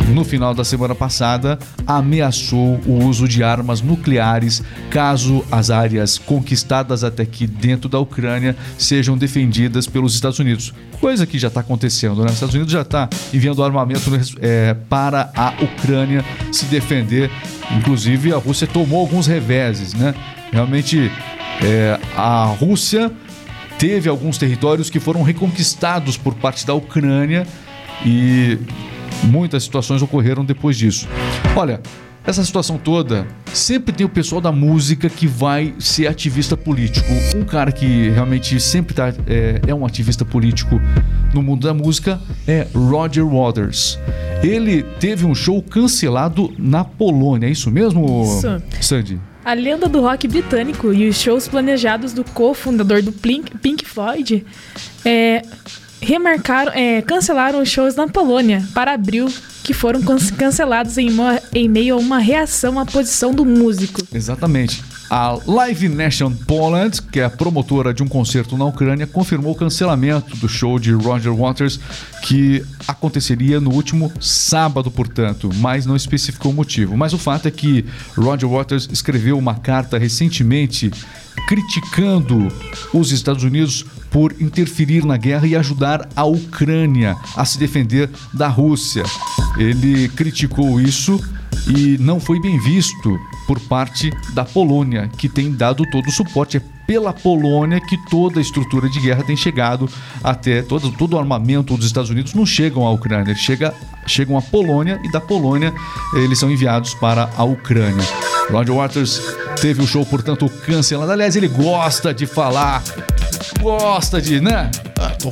no 0.09 0.23
final 0.23 0.53
da 0.53 0.63
semana 0.63 0.93
passada, 0.93 1.57
ameaçou 1.85 2.79
o 2.85 3.03
uso 3.05 3.27
de 3.27 3.43
armas 3.43 3.81
nucleares 3.81 4.63
caso 4.89 5.43
as 5.51 5.69
áreas 5.69 6.17
conquistadas 6.17 7.03
até 7.03 7.23
aqui 7.23 7.47
dentro 7.47 7.89
da 7.89 7.99
Ucrânia 7.99 8.55
sejam 8.77 9.17
defendidas 9.17 9.87
pelos 9.87 10.13
Estados 10.13 10.39
Unidos. 10.39 10.73
Coisa 10.99 11.25
que 11.25 11.39
já 11.39 11.47
está 11.47 11.61
acontecendo, 11.61 12.21
né? 12.21 12.27
Os 12.27 12.33
Estados 12.33 12.55
Unidos 12.55 12.71
já 12.71 12.81
está 12.81 13.09
enviando 13.33 13.63
armamento 13.63 14.09
eh, 14.39 14.75
para 14.89 15.31
a 15.35 15.53
Ucrânia 15.61 16.23
se 16.51 16.65
defender. 16.65 17.29
Inclusive, 17.71 18.33
a 18.33 18.37
Rússia 18.37 18.67
tomou 18.67 18.99
alguns 19.01 19.27
reveses, 19.27 19.93
né? 19.93 20.13
Realmente, 20.51 21.11
eh, 21.61 21.99
a 22.15 22.45
Rússia 22.45 23.11
teve 23.77 24.07
alguns 24.07 24.37
territórios 24.37 24.89
que 24.89 24.99
foram 24.99 25.21
reconquistados 25.21 26.15
por 26.17 26.33
parte 26.35 26.65
da 26.65 26.73
Ucrânia 26.73 27.45
e 28.05 28.57
muitas 29.23 29.63
situações 29.63 30.01
ocorreram 30.01 30.43
depois 30.43 30.77
disso. 30.77 31.07
Olha, 31.55 31.81
essa 32.25 32.43
situação 32.43 32.79
toda, 32.79 33.27
sempre 33.53 33.93
tem 33.93 34.03
o 34.03 34.09
pessoal 34.09 34.41
da 34.41 34.51
música 34.51 35.07
que 35.09 35.27
vai 35.27 35.75
ser 35.77 36.07
ativista 36.07 36.57
político. 36.57 37.07
Um 37.35 37.43
cara 37.43 37.71
que 37.71 38.09
realmente 38.09 38.59
sempre 38.59 38.95
tá, 38.95 39.13
é, 39.27 39.61
é 39.67 39.75
um 39.75 39.85
ativista 39.85 40.25
político 40.25 40.81
no 41.33 41.43
mundo 41.43 41.67
da 41.67 41.73
música 41.73 42.19
é 42.47 42.65
Roger 42.73 43.25
Waters. 43.27 43.99
Ele 44.41 44.81
teve 44.99 45.23
um 45.23 45.35
show 45.35 45.61
cancelado 45.61 46.51
na 46.57 46.83
Polônia, 46.83 47.47
é 47.47 47.51
isso 47.51 47.69
mesmo, 47.69 48.23
Isso. 48.23 48.61
Sandy? 48.81 49.19
A 49.43 49.53
lenda 49.53 49.87
do 49.87 50.01
rock 50.01 50.27
britânico 50.27 50.91
e 50.91 51.07
os 51.07 51.21
shows 51.21 51.47
planejados 51.47 52.11
do 52.11 52.23
co-fundador 52.23 53.03
do 53.03 53.11
Pink, 53.11 53.55
Pink 53.59 53.85
Floyd 53.85 54.43
é, 55.05 55.43
remarcaram, 56.05 56.71
é, 56.73 57.01
cancelaram 57.01 57.61
os 57.61 57.69
shows 57.69 57.95
na 57.95 58.07
Polônia 58.07 58.63
para 58.73 58.93
abril, 58.93 59.27
que 59.63 59.73
foram 59.73 60.01
can- 60.01 60.17
cancelados 60.37 60.97
em, 60.97 61.09
uma- 61.09 61.41
em 61.53 61.67
meio 61.67 61.95
a 61.95 61.97
uma 61.97 62.19
reação 62.19 62.79
à 62.79 62.85
posição 62.85 63.33
do 63.33 63.43
músico. 63.43 64.01
Exatamente. 64.13 64.83
A 65.09 65.37
Live 65.45 65.87
Nation 65.89 66.31
Poland, 66.31 66.99
que 67.11 67.19
é 67.19 67.25
a 67.25 67.29
promotora 67.29 67.93
de 67.93 68.01
um 68.01 68.07
concerto 68.07 68.57
na 68.57 68.65
Ucrânia, 68.65 69.05
confirmou 69.05 69.51
o 69.53 69.55
cancelamento 69.55 70.35
do 70.37 70.49
show 70.49 70.79
de 70.79 70.91
Roger 70.93 71.31
Waters, 71.33 71.79
que 72.23 72.63
aconteceria 72.87 73.59
no 73.59 73.71
último 73.71 74.11
sábado, 74.19 74.89
portanto, 74.89 75.49
mas 75.57 75.85
não 75.85 75.95
especificou 75.95 76.51
o 76.51 76.55
motivo. 76.55 76.97
Mas 76.97 77.13
o 77.13 77.19
fato 77.19 77.47
é 77.47 77.51
que 77.51 77.85
Roger 78.17 78.49
Waters 78.49 78.89
escreveu 78.91 79.37
uma 79.37 79.53
carta 79.55 79.97
recentemente 79.99 80.91
criticando 81.47 82.47
os 82.91 83.11
Estados 83.11 83.43
Unidos 83.43 83.85
por 84.15 84.33
interferir 84.39 85.05
na 85.05 85.17
guerra 85.17 85.45
e 85.45 85.57
ajudar 85.57 86.07
a 86.15 86.23
Ucrânia 86.23 87.17
a 87.35 87.43
se 87.43 87.59
defender 87.59 88.09
da 88.33 88.47
Rússia. 88.47 89.03
Ele 89.57 90.07
criticou 90.07 90.79
isso 90.79 91.19
e 91.67 91.97
não 91.99 92.17
foi 92.17 92.39
bem 92.39 92.57
visto 92.57 93.19
por 93.45 93.59
parte 93.59 94.13
da 94.33 94.45
Polônia, 94.45 95.11
que 95.17 95.27
tem 95.27 95.51
dado 95.51 95.83
todo 95.91 96.07
o 96.07 96.11
suporte. 96.13 96.55
É 96.55 96.61
pela 96.87 97.11
Polônia 97.11 97.81
que 97.81 97.97
toda 98.09 98.39
a 98.39 98.41
estrutura 98.41 98.87
de 98.87 99.01
guerra 99.01 99.21
tem 99.21 99.35
chegado 99.35 99.89
até 100.23 100.61
todo, 100.61 100.91
todo 100.91 101.15
o 101.15 101.19
armamento 101.19 101.75
dos 101.75 101.85
Estados 101.85 102.09
Unidos 102.09 102.33
não 102.33 102.45
chegam 102.45 102.87
à 102.87 102.91
Ucrânia, 102.91 103.35
chega, 103.35 103.73
chegam 104.07 104.37
à 104.37 104.41
Polônia 104.41 104.97
e 105.03 105.11
da 105.11 105.19
Polônia 105.19 105.73
eles 106.13 106.39
são 106.39 106.49
enviados 106.49 106.93
para 106.93 107.29
a 107.35 107.43
Ucrânia. 107.43 108.05
Roger 108.49 108.75
Waters 108.75 109.21
teve 109.61 109.81
o 109.81 109.87
show, 109.87 110.05
portanto, 110.05 110.49
cancelado. 110.65 111.11
Aliás, 111.11 111.35
ele 111.35 111.47
gosta 111.47 112.13
de 112.13 112.25
falar, 112.25 112.83
gosta 113.61 114.21
de, 114.21 114.39
né? 114.39 114.69
Ah, 114.99 115.11
tô... 115.11 115.31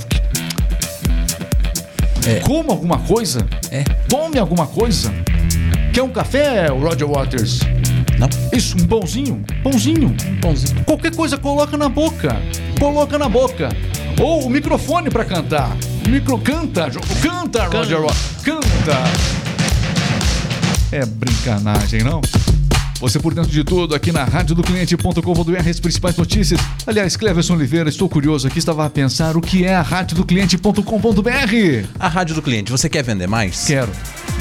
Coma 2.43 2.71
alguma 2.71 2.99
coisa? 2.99 3.45
É. 3.69 3.83
Tome 4.07 4.39
alguma 4.39 4.65
coisa? 4.65 5.13
Quer 5.93 6.03
um 6.03 6.09
café, 6.09 6.67
Roger 6.67 7.07
Waters? 7.07 7.59
Não? 8.17 8.29
Isso, 8.51 8.77
um 8.77 8.87
pãozinho? 8.87 9.43
Pãozinho. 9.61 10.15
Bonzinho. 10.41 10.83
Qualquer 10.85 11.13
coisa 11.13 11.37
coloca 11.37 11.75
na 11.77 11.89
boca. 11.89 12.35
Coloca 12.79 13.17
na 13.17 13.27
boca. 13.27 13.69
Ou 14.19 14.45
o 14.45 14.49
microfone 14.49 15.09
pra 15.09 15.25
cantar. 15.25 15.75
Micro 16.07 16.37
canta, 16.37 16.89
canta, 17.21 17.65
Roger 17.65 18.01
Waters. 18.01 18.43
Canta. 18.43 19.03
É 20.91 21.05
brincanagem, 21.05 22.03
não? 22.03 22.21
Você 23.03 23.19
por 23.19 23.33
dentro 23.33 23.51
de 23.51 23.65
tudo 23.65 23.93
aqui 23.93 24.13
na 24.13 24.23
rádio 24.23 24.55
do 24.55 24.63
cliente.com.br, 24.63 25.69
as 25.69 25.77
principais 25.77 26.15
notícias. 26.15 26.57
Aliás, 26.87 27.17
Cleverson 27.17 27.55
Oliveira, 27.55 27.89
estou 27.89 28.07
curioso 28.07 28.47
aqui, 28.47 28.59
estava 28.59 28.85
a 28.85 28.89
pensar 28.89 29.35
o 29.35 29.41
que 29.41 29.65
é 29.65 29.75
a 29.75 29.81
rádio 29.81 30.15
do 30.15 30.23
cliente.com.br. 30.23 31.87
A 31.99 32.07
rádio 32.07 32.33
do 32.33 32.41
cliente, 32.41 32.71
você 32.71 32.87
quer 32.87 33.03
vender 33.03 33.27
mais? 33.27 33.65
Quero. 33.65 33.91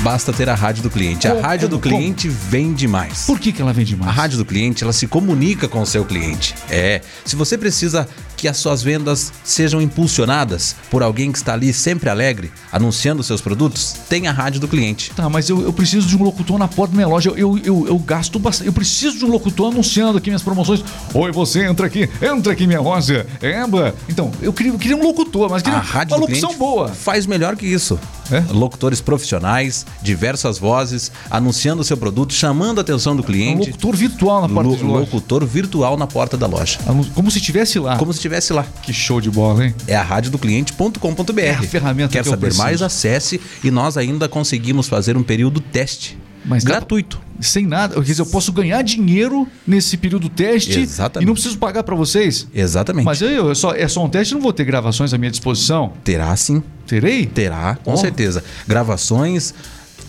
Basta 0.02 0.32
ter 0.32 0.48
a 0.48 0.54
rádio 0.54 0.84
do 0.84 0.90
cliente. 0.90 1.26
A 1.26 1.32
Como, 1.32 1.42
rádio 1.42 1.68
do 1.68 1.80
como, 1.80 1.96
cliente 1.96 2.28
vende 2.28 2.86
mais. 2.86 3.26
Por 3.26 3.40
que, 3.40 3.50
que 3.50 3.60
ela 3.60 3.72
vende 3.72 3.94
A 3.94 3.96
mais? 3.96 4.16
rádio 4.16 4.38
do 4.38 4.44
cliente, 4.44 4.84
ela 4.84 4.92
se 4.92 5.08
comunica 5.08 5.66
com 5.66 5.80
o 5.82 5.86
seu 5.86 6.04
cliente. 6.04 6.54
É, 6.70 7.00
se 7.24 7.34
você 7.34 7.58
precisa 7.58 8.08
que 8.42 8.48
as 8.48 8.56
suas 8.56 8.82
vendas 8.82 9.32
sejam 9.44 9.80
impulsionadas 9.80 10.74
por 10.90 11.00
alguém 11.00 11.30
que 11.30 11.38
está 11.38 11.52
ali 11.52 11.72
sempre 11.72 12.10
alegre, 12.10 12.50
anunciando 12.72 13.22
seus 13.22 13.40
produtos, 13.40 13.92
tem 14.08 14.26
a 14.26 14.32
rádio 14.32 14.58
do 14.58 14.66
cliente. 14.66 15.12
Tá, 15.14 15.28
mas 15.28 15.48
eu, 15.48 15.62
eu 15.62 15.72
preciso 15.72 16.08
de 16.08 16.16
um 16.16 16.24
locutor 16.24 16.58
na 16.58 16.66
porta 16.66 16.90
da 16.90 16.96
minha 16.96 17.06
loja. 17.06 17.30
Eu, 17.30 17.38
eu, 17.38 17.58
eu, 17.58 17.86
eu 17.86 17.98
gasto 18.00 18.40
bastante. 18.40 18.66
Eu 18.66 18.72
preciso 18.72 19.16
de 19.16 19.24
um 19.24 19.28
locutor 19.28 19.70
anunciando 19.70 20.18
aqui 20.18 20.28
minhas 20.28 20.42
promoções. 20.42 20.82
Oi, 21.14 21.30
você 21.30 21.64
entra 21.64 21.86
aqui, 21.86 22.10
entra 22.20 22.52
aqui 22.52 22.66
minha 22.66 22.80
loja. 22.80 23.24
Eba. 23.40 23.94
Então, 24.08 24.32
eu 24.42 24.52
queria, 24.52 24.72
eu 24.72 24.78
queria 24.78 24.96
um 24.96 25.04
locutor, 25.04 25.48
mas 25.48 25.62
queria 25.62 25.78
A 25.78 25.82
rádio 25.82 26.16
uma 26.16 26.22
locução 26.22 26.52
boa. 26.56 26.88
faz 26.88 27.26
melhor 27.26 27.54
que 27.54 27.64
isso. 27.64 27.96
É? 28.30 28.40
Locutores 28.52 29.00
profissionais, 29.00 29.84
diversas 30.02 30.58
vozes, 30.58 31.10
anunciando 31.30 31.82
o 31.82 31.84
seu 31.84 31.96
produto, 31.96 32.32
chamando 32.32 32.78
a 32.78 32.80
atenção 32.82 33.14
do 33.16 33.22
Um 33.22 33.26
cliente. 33.26 33.66
locutor 33.70 33.96
virtual 33.96 34.42
na 34.42 34.48
porta 34.48 34.70
Lo- 34.70 34.76
de 34.76 34.82
loja. 34.84 35.00
locutor 35.00 35.44
virtual 35.46 35.96
na 35.96 36.06
porta 36.06 36.36
da 36.36 36.46
loja. 36.46 36.78
Como 37.14 37.30
se 37.30 37.38
estivesse 37.38 37.78
lá. 37.78 37.96
Como 37.96 38.12
se 38.12 38.18
estivesse 38.18 38.52
lá. 38.52 38.64
Que 38.82 38.92
show 38.92 39.20
de 39.20 39.30
bola, 39.30 39.66
hein? 39.66 39.74
É 39.86 39.96
a 39.96 40.02
radiodocliente.com.br. 40.02 41.40
É 41.40 41.50
a 41.54 41.62
ferramenta 41.62 42.12
Quer 42.12 42.22
que 42.22 42.28
saber 42.30 42.54
mais? 42.54 42.82
Acesse 42.82 43.40
e 43.62 43.70
nós 43.70 43.96
ainda 43.96 44.28
conseguimos 44.28 44.88
fazer 44.88 45.16
um 45.16 45.22
período 45.22 45.60
teste. 45.60 46.18
Mas 46.44 46.64
dá- 46.64 46.70
gratuito. 46.72 47.20
Sem 47.40 47.66
nada. 47.66 47.94
Quer 47.94 48.02
dizer, 48.02 48.22
eu 48.22 48.26
posso 48.26 48.52
ganhar 48.52 48.82
dinheiro 48.82 49.46
nesse 49.66 49.96
período 49.96 50.28
teste 50.28 50.78
Exatamente. 50.80 51.24
e 51.24 51.26
não 51.26 51.34
preciso 51.34 51.56
pagar 51.58 51.82
pra 51.82 51.94
vocês. 51.96 52.46
Exatamente. 52.54 53.04
Mas 53.04 53.20
eu, 53.22 53.28
eu 53.48 53.54
só, 53.54 53.72
é 53.72 53.86
só 53.88 54.04
um 54.04 54.08
teste, 54.08 54.34
não 54.34 54.40
vou 54.40 54.52
ter 54.52 54.64
gravações 54.64 55.12
à 55.14 55.18
minha 55.18 55.30
disposição. 55.30 55.92
Terá 56.04 56.34
sim. 56.36 56.62
Terei? 57.00 57.24
Terá, 57.24 57.78
com 57.82 57.92
Ó. 57.92 57.96
certeza. 57.96 58.44
Gravações, 58.68 59.54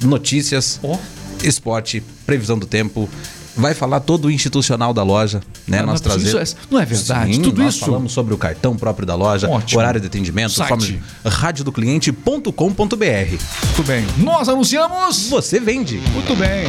notícias, 0.01 0.81
Ó. 0.83 0.97
esporte, 1.41 2.03
previsão 2.25 2.59
do 2.59 2.65
tempo. 2.65 3.09
Vai 3.55 3.73
falar 3.73 4.01
todo 4.01 4.25
o 4.25 4.31
institucional 4.31 4.93
da 4.93 5.03
loja, 5.03 5.39
né? 5.65 5.79
Ah, 5.79 5.85
nós 5.85 6.01
trazemos. 6.01 6.27
isso 6.27 6.37
é- 6.57 6.61
não 6.69 6.77
é 6.79 6.85
verdade? 6.85 7.35
Sim, 7.35 7.41
Tudo 7.41 7.61
nós 7.63 7.75
isso? 7.75 7.85
falamos 7.85 8.11
sobre 8.11 8.33
o 8.33 8.37
cartão 8.37 8.75
próprio 8.75 9.05
da 9.05 9.15
loja, 9.15 9.47
Ótimo. 9.47 9.79
horário 9.79 10.01
de 10.01 10.07
atendimento, 10.07 10.51
Site. 10.51 10.99
radiodocliente.com.br. 11.23 13.37
Muito 13.65 13.83
bem. 13.85 14.05
Nós 14.17 14.49
anunciamos. 14.49 15.29
Você 15.29 15.59
vende. 15.59 15.97
Muito 16.11 16.35
bem. 16.35 16.65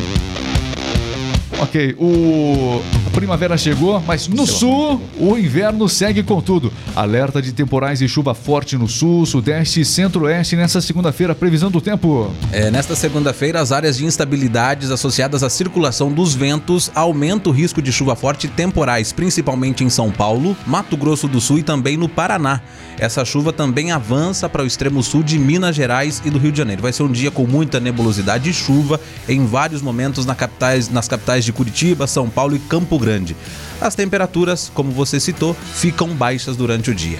Ok, 1.59 1.97
o 1.99 2.83
primavera 3.15 3.57
chegou, 3.57 4.03
mas 4.07 4.29
no 4.29 4.47
sul 4.47 5.01
o 5.19 5.39
inverno 5.39 5.89
segue 5.89 6.23
com 6.23 6.41
tudo. 6.41 6.73
Alerta 6.95 7.41
de 7.41 7.53
temporais 7.53 8.03
e 8.03 8.09
chuva 8.09 8.35
forte 8.35 8.77
no 8.77 8.89
sul, 8.89 9.25
sudeste 9.25 9.81
e 9.81 9.85
centro-oeste 9.85 10.57
nessa 10.57 10.81
segunda-feira. 10.81 11.35
Previsão 11.35 11.71
do 11.71 11.81
tempo. 11.81 12.31
É, 12.53 12.71
nesta 12.71 12.95
segunda-feira, 12.97 13.61
as 13.61 13.73
áreas 13.73 13.97
de 13.97 14.05
instabilidades 14.05 14.91
associadas 14.91 15.43
à 15.43 15.49
circulação 15.49 16.13
dos 16.13 16.35
ventos 16.35 16.91
aumentam 16.95 17.53
o 17.53 17.55
risco 17.55 17.81
de 17.81 17.93
chuva 17.93 18.17
forte 18.17 18.47
e 18.47 18.51
temporais, 18.51 19.13
principalmente 19.13 19.85
em 19.85 19.89
São 19.91 20.11
Paulo, 20.11 20.57
Mato 20.67 20.97
Grosso 20.97 21.29
do 21.29 21.41
Sul 21.41 21.59
e 21.59 21.63
também 21.63 21.97
no 21.97 22.09
Paraná. 22.09 22.61
Essa 22.99 23.25
chuva 23.25 23.53
também 23.53 23.93
avança 23.93 24.49
para 24.49 24.63
o 24.63 24.67
extremo 24.67 25.03
sul 25.03 25.23
de 25.23 25.39
Minas 25.39 25.77
Gerais 25.77 26.21
e 26.25 26.31
do 26.31 26.39
Rio 26.39 26.53
de 26.53 26.59
Janeiro. 26.59 26.83
Vai 26.83 26.93
ser 26.93 27.03
um 27.05 27.13
dia 27.13 27.31
com 27.31 27.47
muita 27.47 27.79
nebulosidade 27.81 28.51
e 28.51 28.53
chuva 28.53 29.01
em 29.29 29.45
vários 29.47 29.83
momentos 29.83 30.27
na 30.27 30.35
capitais- 30.35 30.89
nas 30.89 31.09
capitais 31.09 31.45
de 31.45 31.53
Curitiba, 31.53 32.07
São 32.07 32.29
Paulo 32.29 32.57
e 32.57 32.59
Campo 32.59 32.99
Grande. 33.05 33.37
As 33.81 33.95
temperaturas, 33.95 34.71
como 34.75 34.91
você 34.91 35.21
citou, 35.21 35.55
ficam 35.55 36.09
baixas 36.09 36.57
durante 36.57 36.91
o 36.91 36.95
dia. 36.95 37.19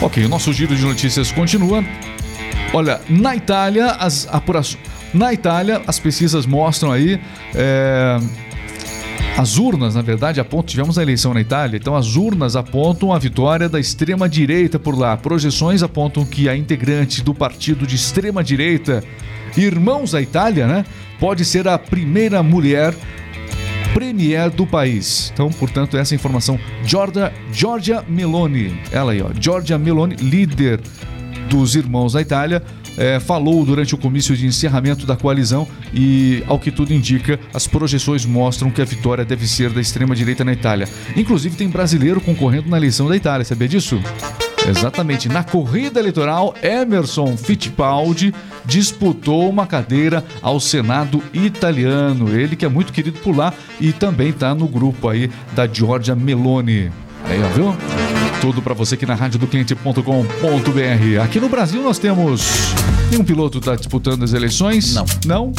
Ok, 0.00 0.24
o 0.24 0.28
nosso 0.28 0.52
giro 0.52 0.74
de 0.74 0.82
notícias 0.82 1.30
continua. 1.30 1.84
Olha, 2.72 3.00
na 3.08 3.36
Itália, 3.36 3.86
as 3.92 4.26
apurações. 4.30 4.82
Na 5.12 5.32
Itália, 5.32 5.82
as 5.86 5.98
pesquisas 5.98 6.46
mostram 6.46 6.92
aí. 6.92 7.20
é, 7.54 8.18
As 9.36 9.58
urnas, 9.58 9.94
na 9.94 10.02
verdade, 10.02 10.40
apontam. 10.40 10.66
Tivemos 10.66 10.96
a 10.98 11.02
eleição 11.02 11.34
na 11.34 11.40
Itália, 11.40 11.76
então 11.76 11.96
as 11.96 12.14
urnas 12.16 12.56
apontam 12.56 13.12
a 13.12 13.18
vitória 13.18 13.68
da 13.68 13.80
extrema-direita 13.80 14.78
por 14.78 14.96
lá. 14.98 15.16
Projeções 15.16 15.82
apontam 15.82 16.24
que 16.24 16.48
a 16.48 16.56
integrante 16.56 17.22
do 17.22 17.34
partido 17.34 17.86
de 17.86 17.96
extrema-direita, 17.96 19.02
Irmãos 19.56 20.12
da 20.12 20.22
Itália, 20.22 20.66
né? 20.66 20.84
Pode 21.18 21.44
ser 21.44 21.66
a 21.66 21.76
primeira 21.76 22.40
mulher 22.42 22.94
premier 23.92 24.50
do 24.50 24.66
país. 24.66 25.30
Então, 25.32 25.50
portanto, 25.50 25.96
essa 25.96 26.14
informação. 26.14 26.58
Giorgia 27.52 28.04
Meloni, 28.08 28.80
ela 28.92 29.12
aí, 29.12 29.22
ó. 29.22 29.30
Giorgia 29.38 29.78
Meloni, 29.78 30.16
líder 30.16 30.80
dos 31.48 31.74
Irmãos 31.74 32.12
da 32.12 32.20
Itália, 32.20 32.62
eh, 32.96 33.18
falou 33.18 33.64
durante 33.64 33.94
o 33.94 33.98
comício 33.98 34.36
de 34.36 34.46
encerramento 34.46 35.06
da 35.06 35.16
coalizão 35.16 35.66
e, 35.92 36.42
ao 36.46 36.58
que 36.58 36.70
tudo 36.70 36.92
indica, 36.92 37.38
as 37.52 37.66
projeções 37.66 38.24
mostram 38.24 38.70
que 38.70 38.80
a 38.80 38.84
vitória 38.84 39.24
deve 39.24 39.46
ser 39.46 39.70
da 39.70 39.80
extrema-direita 39.80 40.44
na 40.44 40.52
Itália. 40.52 40.88
Inclusive, 41.16 41.56
tem 41.56 41.68
brasileiro 41.68 42.20
concorrendo 42.20 42.68
na 42.68 42.76
eleição 42.76 43.08
da 43.08 43.16
Itália, 43.16 43.44
sabia 43.44 43.68
disso? 43.68 44.00
Exatamente. 44.68 45.28
Na 45.28 45.42
corrida 45.42 45.98
eleitoral, 45.98 46.54
Emerson 46.62 47.36
Fittipaldi 47.36 48.34
disputou 48.64 49.48
uma 49.48 49.66
cadeira 49.66 50.24
ao 50.42 50.60
Senado 50.60 51.22
italiano. 51.32 52.28
Ele 52.28 52.56
que 52.56 52.64
é 52.64 52.68
muito 52.68 52.92
querido 52.92 53.18
por 53.20 53.36
lá 53.36 53.52
e 53.80 53.92
também 53.92 54.30
está 54.30 54.54
no 54.54 54.68
grupo 54.68 55.08
aí 55.08 55.30
da 55.52 55.66
Giorgia 55.66 56.14
Meloni. 56.14 56.90
Aí, 57.24 57.42
ó, 57.42 57.48
viu? 57.48 57.76
Tudo 58.40 58.62
para 58.62 58.74
você 58.74 58.94
aqui 58.94 59.04
na 59.04 59.14
radiodocliente.com.br. 59.14 61.22
Aqui 61.22 61.38
no 61.38 61.48
Brasil 61.48 61.82
nós 61.82 61.98
temos 61.98 62.72
nenhum 63.10 63.24
piloto 63.24 63.58
está 63.58 63.74
disputando 63.74 64.22
as 64.22 64.32
eleições? 64.32 64.94
Não. 64.94 65.04
Não? 65.26 65.52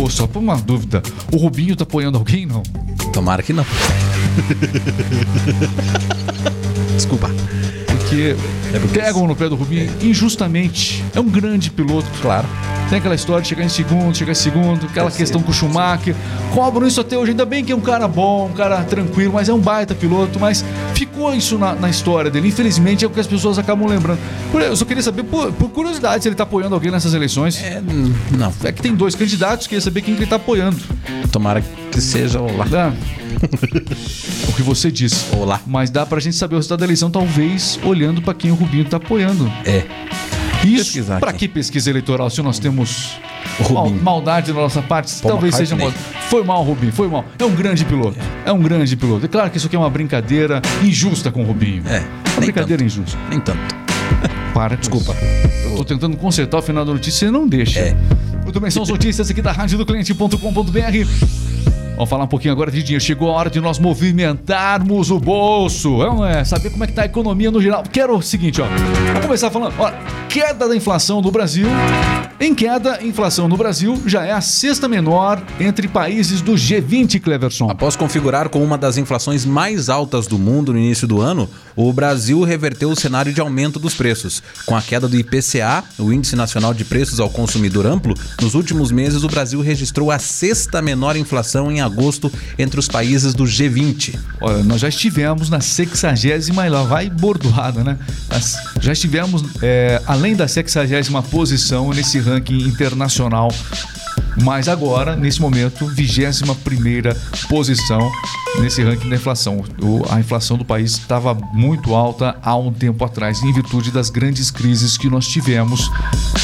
Ô, 0.00 0.08
só 0.08 0.26
por 0.26 0.38
uma 0.38 0.56
dúvida, 0.56 1.02
o 1.30 1.36
Rubinho 1.36 1.76
tá 1.76 1.84
apoiando 1.84 2.16
alguém, 2.16 2.46
não? 2.46 2.62
Tomara 3.12 3.42
que 3.42 3.52
não. 3.52 3.66
Desculpa. 6.94 7.30
Porque 8.12 8.36
pegam 8.92 9.26
no 9.26 9.34
pé 9.34 9.48
do 9.48 9.56
Rubinho 9.56 9.90
injustamente. 10.02 11.02
É 11.14 11.20
um 11.20 11.28
grande 11.28 11.70
piloto. 11.70 12.06
Claro. 12.20 12.46
Tem 12.88 12.98
aquela 12.98 13.14
história 13.14 13.42
de 13.42 13.48
chegar 13.48 13.64
em 13.64 13.70
segundo, 13.70 14.14
chegar 14.14 14.32
em 14.32 14.34
segundo, 14.34 14.86
aquela 14.86 15.10
questão 15.10 15.42
com 15.42 15.50
o 15.50 15.54
Schumacher. 15.54 16.14
Cobram 16.52 16.86
isso 16.86 17.00
até 17.00 17.16
hoje. 17.16 17.30
Ainda 17.30 17.46
bem 17.46 17.64
que 17.64 17.72
é 17.72 17.76
um 17.76 17.80
cara 17.80 18.06
bom, 18.06 18.48
um 18.48 18.52
cara 18.52 18.82
tranquilo, 18.84 19.32
mas 19.32 19.48
é 19.48 19.52
um 19.52 19.58
baita 19.58 19.94
piloto. 19.94 20.38
Mas 20.38 20.62
ficou 20.94 21.11
isso 21.30 21.58
na, 21.58 21.74
na 21.74 21.90
história 21.90 22.30
dele. 22.30 22.48
Infelizmente 22.48 23.04
é 23.04 23.06
o 23.06 23.10
que 23.10 23.20
as 23.20 23.26
pessoas 23.26 23.58
acabam 23.58 23.86
lembrando. 23.88 24.18
Eu 24.54 24.74
só 24.76 24.84
queria 24.84 25.02
saber, 25.02 25.24
por, 25.24 25.52
por 25.52 25.68
curiosidade, 25.70 26.22
se 26.22 26.28
ele 26.28 26.34
tá 26.36 26.42
apoiando 26.44 26.74
alguém 26.74 26.90
nessas 26.90 27.14
eleições. 27.14 27.62
É, 27.62 27.74
É, 27.74 27.82
não. 28.36 28.52
que 28.52 28.82
tem 28.82 28.94
dois 28.94 29.14
candidatos, 29.14 29.66
queria 29.66 29.80
saber 29.80 30.02
quem 30.02 30.14
que 30.14 30.20
ele 30.20 30.30
tá 30.30 30.36
apoiando. 30.36 30.78
Tomara 31.30 31.62
que 31.90 32.00
seja 32.00 32.40
o 32.40 32.56
lá. 32.56 32.64
Dá. 32.66 32.92
o 34.48 34.52
que 34.52 34.62
você 34.62 34.90
disse. 34.90 35.24
Olá. 35.36 35.60
Mas 35.66 35.90
dá 35.90 36.04
pra 36.04 36.20
gente 36.20 36.36
saber 36.36 36.54
o 36.54 36.58
resultado 36.58 36.80
da 36.80 36.86
eleição, 36.86 37.10
talvez 37.10 37.78
olhando 37.84 38.20
pra 38.22 38.34
quem 38.34 38.50
o 38.50 38.54
Rubinho 38.54 38.84
tá 38.84 38.96
apoiando. 38.98 39.50
É. 39.64 39.84
Isso, 40.64 41.02
aqui. 41.12 41.38
que 41.38 41.48
pesquisa 41.48 41.90
eleitoral 41.90 42.30
se 42.30 42.40
nós 42.42 42.58
temos 42.58 43.16
mal- 43.70 43.90
maldade 43.90 44.52
da 44.52 44.60
nossa 44.60 44.80
parte? 44.82 45.12
Paul 45.20 45.32
talvez 45.32 45.54
seja 45.54 45.74
McCartney. 45.74 46.12
mal. 46.14 46.22
Foi 46.28 46.44
mal, 46.44 46.62
Rubinho, 46.62 46.92
foi 46.92 47.08
mal. 47.08 47.24
É 47.38 47.44
um 47.44 47.54
grande 47.54 47.84
piloto. 47.84 48.16
É, 48.44 48.52
um 48.52 48.60
grande 48.60 48.96
piloto. 48.96 49.24
É 49.24 49.28
claro 49.28 49.50
que 49.50 49.56
isso 49.58 49.66
aqui 49.66 49.76
é 49.76 49.78
uma 49.78 49.90
brincadeira 49.90 50.62
injusta 50.82 51.30
com 51.30 51.42
o 51.42 51.46
Rubinho. 51.46 51.82
É, 51.88 51.98
Uma 52.32 52.40
brincadeira 52.40 52.82
injusta. 52.82 53.18
Nem 53.28 53.40
tanto. 53.40 53.58
Para, 54.54 54.76
desculpa. 54.76 55.14
Eu 55.64 55.76
tô 55.76 55.84
tentando 55.84 56.16
consertar 56.16 56.58
o 56.58 56.62
final 56.62 56.84
da 56.84 56.92
notícia 56.92 57.26
e 57.26 57.30
não 57.30 57.46
deixa. 57.48 57.80
É. 57.80 57.96
Muito 58.42 58.60
bem, 58.60 58.70
são 58.70 58.82
as 58.82 58.88
notícias 58.88 59.30
aqui 59.30 59.40
da 59.40 59.52
rádio 59.52 59.78
do 59.78 59.86
cliente.com.br. 59.86 61.06
Vamos 62.02 62.10
falar 62.10 62.24
um 62.24 62.28
pouquinho 62.28 62.52
agora 62.52 62.68
de 62.68 62.82
dinheiro. 62.82 63.04
Chegou 63.04 63.30
a 63.30 63.34
hora 63.34 63.48
de 63.48 63.60
nós 63.60 63.78
movimentarmos 63.78 65.12
o 65.12 65.20
bolso. 65.20 65.98
Vamos 65.98 66.26
é, 66.26 66.42
saber 66.42 66.70
como 66.70 66.82
é 66.82 66.88
que 66.88 66.94
tá 66.94 67.02
a 67.02 67.04
economia 67.04 67.48
no 67.48 67.62
geral. 67.62 67.84
Quero 67.92 68.16
o 68.16 68.20
seguinte, 68.20 68.60
ó. 68.60 68.66
Vamos 69.12 69.26
começar 69.26 69.52
falando, 69.52 69.72
ó, 69.78 69.92
queda 70.28 70.68
da 70.68 70.74
inflação 70.74 71.22
do 71.22 71.30
Brasil. 71.30 71.68
Em 72.40 72.56
queda, 72.56 72.98
inflação 73.04 73.46
no 73.46 73.56
Brasil 73.56 74.02
já 74.04 74.24
é 74.24 74.32
a 74.32 74.40
sexta 74.40 74.88
menor 74.88 75.40
entre 75.60 75.86
países 75.86 76.40
do 76.40 76.54
G20, 76.54 77.20
Cleverson. 77.20 77.70
Após 77.70 77.94
configurar 77.94 78.48
com 78.48 78.64
uma 78.64 78.76
das 78.76 78.98
inflações 78.98 79.44
mais 79.44 79.88
altas 79.88 80.26
do 80.26 80.36
mundo 80.36 80.72
no 80.72 80.78
início 80.80 81.06
do 81.06 81.20
ano, 81.20 81.48
o 81.76 81.92
Brasil 81.92 82.42
reverteu 82.42 82.90
o 82.90 82.96
cenário 82.96 83.32
de 83.32 83.40
aumento 83.40 83.78
dos 83.78 83.94
preços. 83.94 84.42
Com 84.66 84.74
a 84.74 84.82
queda 84.82 85.06
do 85.06 85.16
IPCA, 85.16 85.84
o 86.00 86.12
Índice 86.12 86.34
Nacional 86.34 86.74
de 86.74 86.84
Preços 86.84 87.20
ao 87.20 87.30
Consumidor 87.30 87.86
Amplo, 87.86 88.12
nos 88.40 88.56
últimos 88.56 88.90
meses 88.90 89.22
o 89.22 89.28
Brasil 89.28 89.60
registrou 89.60 90.10
a 90.10 90.18
sexta 90.18 90.82
menor 90.82 91.14
inflação 91.14 91.70
em 91.70 91.80
agosto 91.80 91.91
entre 92.58 92.78
os 92.78 92.88
países 92.88 93.34
do 93.34 93.44
G20. 93.44 94.18
Olha, 94.40 94.62
nós 94.62 94.80
já 94.80 94.88
estivemos 94.88 95.48
na 95.48 95.60
60 95.60 96.26
e 96.26 96.52
lá 96.70 96.82
vai 96.82 97.08
bordoada, 97.08 97.84
né? 97.84 97.98
Já 98.80 98.92
estivemos 98.92 99.44
é, 99.62 100.00
além 100.06 100.34
da 100.34 100.48
60 100.48 101.22
posição 101.22 101.90
nesse 101.90 102.18
ranking 102.18 102.58
internacional. 102.62 103.52
Mas 104.40 104.68
agora, 104.68 105.14
nesse 105.16 105.40
momento, 105.40 105.86
21 105.86 106.54
primeira 106.56 107.14
posição 107.48 108.10
nesse 108.60 108.82
ranking 108.82 109.08
da 109.08 109.16
inflação. 109.16 109.64
O- 109.80 110.02
a 110.10 110.20
inflação 110.20 110.56
do 110.58 110.64
país 110.64 110.92
estava 110.92 111.34
muito 111.52 111.94
alta 111.94 112.36
há 112.42 112.54
um 112.56 112.72
tempo 112.72 113.04
atrás, 113.04 113.42
em 113.42 113.52
virtude 113.52 113.90
das 113.90 114.10
grandes 114.10 114.50
crises 114.50 114.96
que 114.96 115.08
nós 115.08 115.26
tivemos 115.26 115.90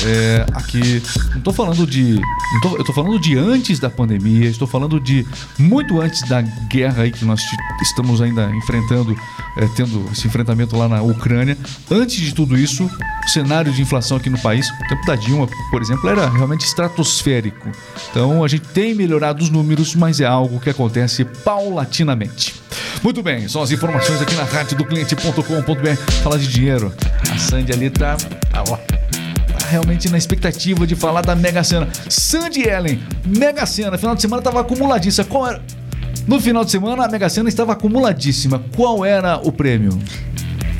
é, 0.04 0.47
aqui. 0.52 1.02
Não 1.30 1.38
estou 1.38 1.52
falando 1.52 1.87
de. 1.87 2.21
tô- 2.62 2.75
eu 2.76 2.80
estou 2.80 2.95
falando 2.95 3.18
de 3.18 3.37
antes 3.37 3.78
da 3.78 3.90
pandemia, 3.90 4.49
estou 4.49 4.68
falando 4.68 5.00
de 5.00 5.26
muito 5.59 6.00
antes 6.00 6.23
da 6.28 6.40
guerra 6.40 7.02
aí 7.02 7.11
que 7.11 7.25
nós 7.25 7.40
estamos 7.83 8.21
ainda 8.21 8.49
enfrentando, 8.54 9.16
é, 9.57 9.66
tendo 9.76 10.09
esse 10.12 10.26
enfrentamento 10.26 10.76
lá 10.76 10.88
na 10.88 11.02
Ucrânia. 11.02 11.59
Antes 11.90 12.16
de 12.21 12.33
tudo 12.35 12.57
isso, 12.57 12.85
o 12.85 13.28
cenário 13.28 13.73
de 13.73 13.83
inflação 13.83 14.16
aqui 14.18 14.30
no 14.30 14.38
país, 14.38 14.68
o 14.71 14.88
tempo 14.88 15.04
da 15.07 15.16
Dilma, 15.16 15.49
por 15.71 15.83
exemplo, 15.83 16.09
era 16.09 16.28
realmente 16.30 16.64
estratosférico. 16.64 17.68
Então 18.11 18.44
a 18.44 18.49
gente 18.49 18.66
tem 18.68 18.94
melhorado 18.94 19.42
os 19.42 19.50
números, 19.50 19.94
mas 19.94 20.20
é 20.20 20.26
algo 20.26 20.61
que 20.61 20.70
acontece 20.70 21.25
paulatinamente. 21.25 22.54
Muito 23.02 23.23
bem, 23.23 23.49
são 23.49 23.62
as 23.62 23.70
informações 23.70 24.20
aqui 24.20 24.35
na 24.35 24.44
rádio 24.44 24.76
do 24.76 24.85
cliente.com.br. 24.85 25.97
Falar 26.23 26.38
de 26.38 26.49
dinheiro. 26.49 26.92
A 27.30 27.38
Sandy 27.38 27.73
ali 27.73 27.90
tá. 27.90 28.16
tá, 28.16 28.64
ó, 28.68 28.76
tá 28.76 29.66
realmente 29.68 30.08
na 30.08 30.18
expectativa 30.18 30.87
de 30.87 30.97
falar 30.97 31.23
da 31.23 31.37
Mega 31.37 31.62
Sena. 31.62 31.88
Sandy 32.08 32.68
Ellen, 32.68 33.00
Mega 33.25 33.66
Sena, 33.66 33.97
final 33.99 34.14
de 34.14 34.23
semana 34.23 34.42
tava 34.42 34.61
acumuladíssima. 34.61 35.26
Qual 35.26 35.47
era? 35.47 35.62
No 36.26 36.40
final 36.40 36.64
de 36.64 36.70
semana 36.70 37.04
a 37.04 37.08
Mega 37.08 37.28
Sena 37.28 37.49
estava 37.49 37.73
acumuladíssima. 37.73 38.62
Qual 38.75 39.04
era 39.04 39.38
o 39.38 39.52
prêmio? 39.52 39.99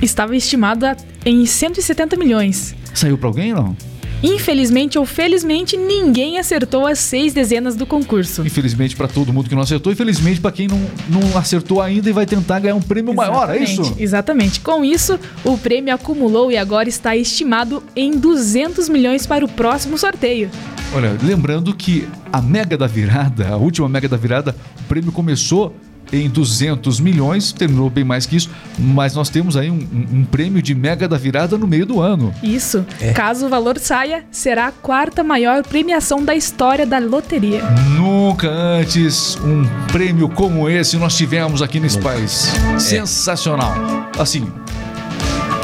Estava 0.01 0.35
estimada 0.37 0.97
em 1.25 1.45
170 1.45 2.17
milhões. 2.17 2.75
Saiu 2.95 3.19
pra 3.19 3.29
alguém 3.29 3.53
não? 3.53 3.77
Infelizmente 4.23 4.99
ou 4.99 5.07
felizmente, 5.07 5.77
ninguém 5.77 6.39
acertou 6.39 6.87
as 6.87 6.99
seis 6.99 7.33
dezenas 7.33 7.77
do 7.77 7.87
concurso. 7.87 8.45
Infelizmente 8.45 8.97
pra 8.97 9.07
todo 9.07 9.33
mundo 9.33 9.49
que 9.49 9.55
não 9.55 9.63
acertou, 9.63 9.93
infelizmente 9.93 10.41
pra 10.41 10.51
quem 10.51 10.67
não, 10.67 10.81
não 11.09 11.39
acertou 11.39 11.81
ainda 11.81 12.09
e 12.09 12.13
vai 12.13 12.27
tentar 12.27 12.59
ganhar 12.59 12.75
um 12.75 12.83
prêmio 12.83 13.15
maior, 13.15 13.51
é 13.51 13.59
isso? 13.59 13.81
Exatamente, 13.81 14.03
Exatamente. 14.19 14.61
Com 14.61 14.85
isso, 14.85 15.19
o 15.45 15.57
prêmio 15.57 15.95
acumulou 15.95 16.51
e 16.51 16.57
agora 16.57 16.89
está 16.89 17.17
estimado 17.17 17.83
em 17.95 18.13
200 18.13 18.89
milhões 18.89 19.27
para 19.27 19.45
o 19.45 19.49
próximo 19.49 19.97
sorteio. 19.97 20.51
Olha, 20.95 21.17
lembrando 21.23 21.75
que 21.75 22.09
a 22.33 22.41
Mega 22.41 22.77
da 22.77 22.87
Virada, 22.87 23.49
a 23.49 23.57
última 23.57 23.89
Mega 23.89 24.09
da 24.09 24.17
Virada, 24.17 24.57
o 24.81 24.85
prêmio 24.85 25.13
começou 25.13 25.75
em 26.13 26.29
200 26.29 27.01
milhões, 27.01 27.53
terminou 27.53 27.91
bem 27.91 28.05
mais 28.05 28.25
que 28.27 28.37
isso, 28.37 28.51
mas 28.79 29.15
nós 29.15 29.29
temos 29.29 29.57
aí 29.57 29.71
um, 29.71 29.75
um- 30.13 30.25
prêmio 30.25 30.61
de 30.63 30.75
Mega 30.75 31.07
da 31.09 31.17
Virada 31.17 31.57
no 31.59 31.67
meio 31.67 31.85
do 31.87 32.01
ano. 32.01 32.35
Isso. 32.43 32.85
Caso 33.15 33.47
o 33.47 33.49
valor 33.49 33.79
saia, 33.79 34.25
será 34.31 34.69
a 34.69 34.73
quarta 34.73 35.23
maior 35.25 35.63
premiação 35.63 36.25
da 36.25 36.35
história 36.35 36.87
da 36.87 36.99
loteria. 36.99 37.63
Nunca 37.97 38.49
antes 38.49 39.37
um 39.37 39.65
prêmio 39.93 40.29
como 40.29 40.69
esse 40.69 40.97
nós 40.97 41.17
tivemos 41.17 41.63
aqui 41.63 41.81
nesse 41.81 41.99
país. 41.99 42.53
Sensacional. 42.79 43.75
Assim, 44.19 44.47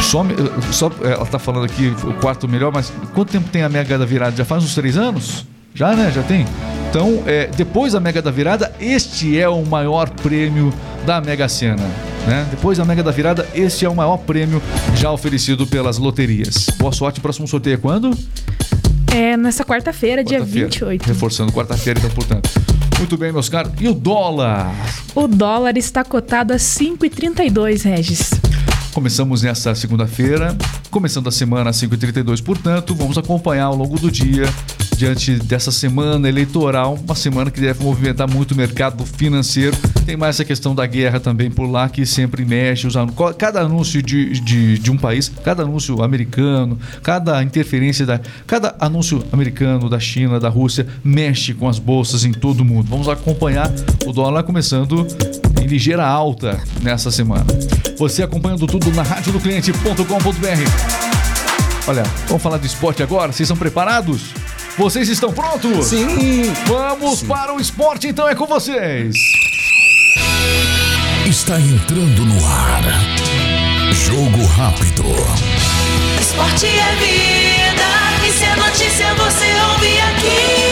só, 0.01 0.25
só 0.71 0.91
ela 1.03 1.27
tá 1.27 1.39
falando 1.39 1.65
aqui 1.65 1.95
o 2.05 2.13
quarto 2.15 2.47
melhor, 2.49 2.73
mas 2.73 2.93
quanto 3.15 3.31
tempo 3.31 3.49
tem 3.51 3.63
a 3.63 3.69
Mega 3.69 3.99
da 3.99 4.05
Virada? 4.05 4.37
Já 4.37 4.45
faz 4.45 4.63
uns 4.65 4.75
três 4.75 4.97
anos? 4.97 5.47
Já, 5.75 5.95
né? 5.95 6.11
Já 6.15 6.23
tem? 6.23 6.47
Então, 6.95 7.25
é, 7.27 7.49
depois 7.49 7.93
da 7.93 7.99
Mega 7.99 8.23
da 8.23 8.31
Virada, 8.31 8.73
este 8.79 9.37
é 9.37 9.49
o 9.49 9.67
maior 9.67 10.09
prêmio 10.11 10.73
da 11.05 11.21
Mega 11.21 11.49
Sena. 11.49 11.83
Né? 12.25 12.47
Depois 12.53 12.79
da 12.79 12.85
Mega 12.85 13.03
da 13.03 13.11
Virada, 13.11 13.49
este 13.53 13.85
é 13.85 13.89
o 13.89 13.97
maior 13.97 14.19
prêmio 14.19 14.63
já 14.95 15.11
oferecido 15.11 15.67
pelas 15.67 15.99
loterias. 15.99 16.69
Boa 16.79 16.93
sorte, 16.93 17.21
próximo 17.21 17.49
sorteio 17.49 17.75
é 17.75 17.77
quando? 17.79 18.17
É 19.13 19.37
nessa 19.37 19.65
quarta-feira, 19.65 20.23
dia 20.23 20.39
Quarta-feira. 20.39 20.69
28. 20.69 21.03
Reforçando 21.05 21.51
quarta-feira, 21.51 21.99
então, 21.99 22.11
portanto. 22.11 22.49
Muito 22.97 23.17
bem, 23.17 23.33
meus 23.33 23.49
caros. 23.49 23.73
E 23.81 23.89
o 23.89 23.93
dólar? 23.93 24.73
O 25.17 25.27
dólar 25.27 25.77
está 25.77 26.05
cotado 26.05 26.53
a 26.53 26.59
5,32, 26.59 27.83
Regis. 27.83 28.31
Começamos 28.93 29.43
nessa 29.43 29.75
segunda-feira, 29.75 30.57
começando 30.93 31.27
a 31.27 31.33
semana 31.33 31.71
às 31.71 31.77
5h32, 31.83 32.41
portanto, 32.41 32.95
vamos 32.95 33.19
acompanhar 33.19 33.65
ao 33.65 33.75
longo 33.75 33.99
do 33.99 34.09
dia, 34.09 34.45
diante 34.97 35.35
dessa 35.37 35.71
semana 35.73 36.29
eleitoral, 36.29 36.99
uma 37.05 37.15
semana 37.15 37.51
que 37.51 37.61
deve 37.61 37.83
movimentar 37.83 38.31
muito 38.31 38.53
o 38.53 38.57
mercado 38.57 39.05
financeiro. 39.05 39.77
Tem 40.07 40.17
mais 40.17 40.37
essa 40.37 40.45
questão 40.45 40.75
da 40.75 40.87
guerra 40.87 41.19
também 41.21 41.51
por 41.51 41.67
lá, 41.69 41.89
que 41.89 42.07
sempre 42.07 42.45
mexe. 42.45 42.87
Os 42.87 42.97
anu- 42.97 43.13
cada 43.37 43.61
anúncio 43.61 44.03
de, 44.03 44.39
de, 44.41 44.79
de 44.79 44.91
um 44.91 44.97
país, 44.97 45.31
cada 45.45 45.63
anúncio 45.63 46.03
americano, 46.03 46.79
cada 47.03 47.43
interferência 47.43 48.07
da. 48.07 48.21
Cada 48.47 48.75
anúncio 48.79 49.25
americano, 49.33 49.89
da 49.89 49.99
China, 49.99 50.39
da 50.39 50.49
Rússia, 50.49 50.87
mexe 51.03 51.55
com 51.55 51.69
as 51.69 51.79
bolsas 51.79 52.25
em 52.25 52.33
todo 52.33 52.61
o 52.61 52.65
mundo. 52.65 52.87
Vamos 52.89 53.09
acompanhar 53.09 53.71
o 54.07 54.13
dólar 54.13 54.43
começando 54.45 55.07
em 55.63 55.67
ligeira 55.67 56.07
alta 56.07 56.61
nessa 56.83 57.11
semana. 57.11 57.47
Você 57.99 58.23
acompanhando 58.23 58.67
tudo 58.67 58.91
na 58.93 59.03
radiodocliente.com.br. 59.03 61.15
Olha, 61.87 62.03
vamos 62.29 62.43
falar 62.43 62.59
de 62.59 62.67
esporte 62.67 63.03
agora? 63.03 63.31
Vocês 63.33 63.47
estão 63.47 63.57
preparados? 63.57 64.23
Vocês 64.77 65.09
estão 65.09 65.33
prontos? 65.33 65.87
Sim! 65.87 66.53
Vamos 66.67 67.23
para 67.23 67.55
o 67.55 67.61
esporte, 67.61 68.09
então 68.09 68.29
é 68.29 68.35
com 68.35 68.45
vocês. 68.45 69.15
Está 71.27 71.61
entrando 71.61 72.25
no 72.25 72.45
ar. 72.45 72.83
Jogo 73.93 74.45
rápido. 74.47 75.05
Esporte 76.21 76.67
é 76.67 76.97
vida, 76.97 77.87
e 78.27 78.33
se 78.33 78.45
é 78.45 78.57
notícia 78.57 79.15
você 79.15 79.47
ouve 79.71 80.01
aqui. 80.01 80.65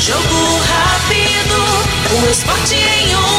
Jogo 0.00 0.58
rápido, 0.58 1.54
o 2.20 2.30
esporte 2.30 2.74
em 2.74 3.14
um 3.14 3.31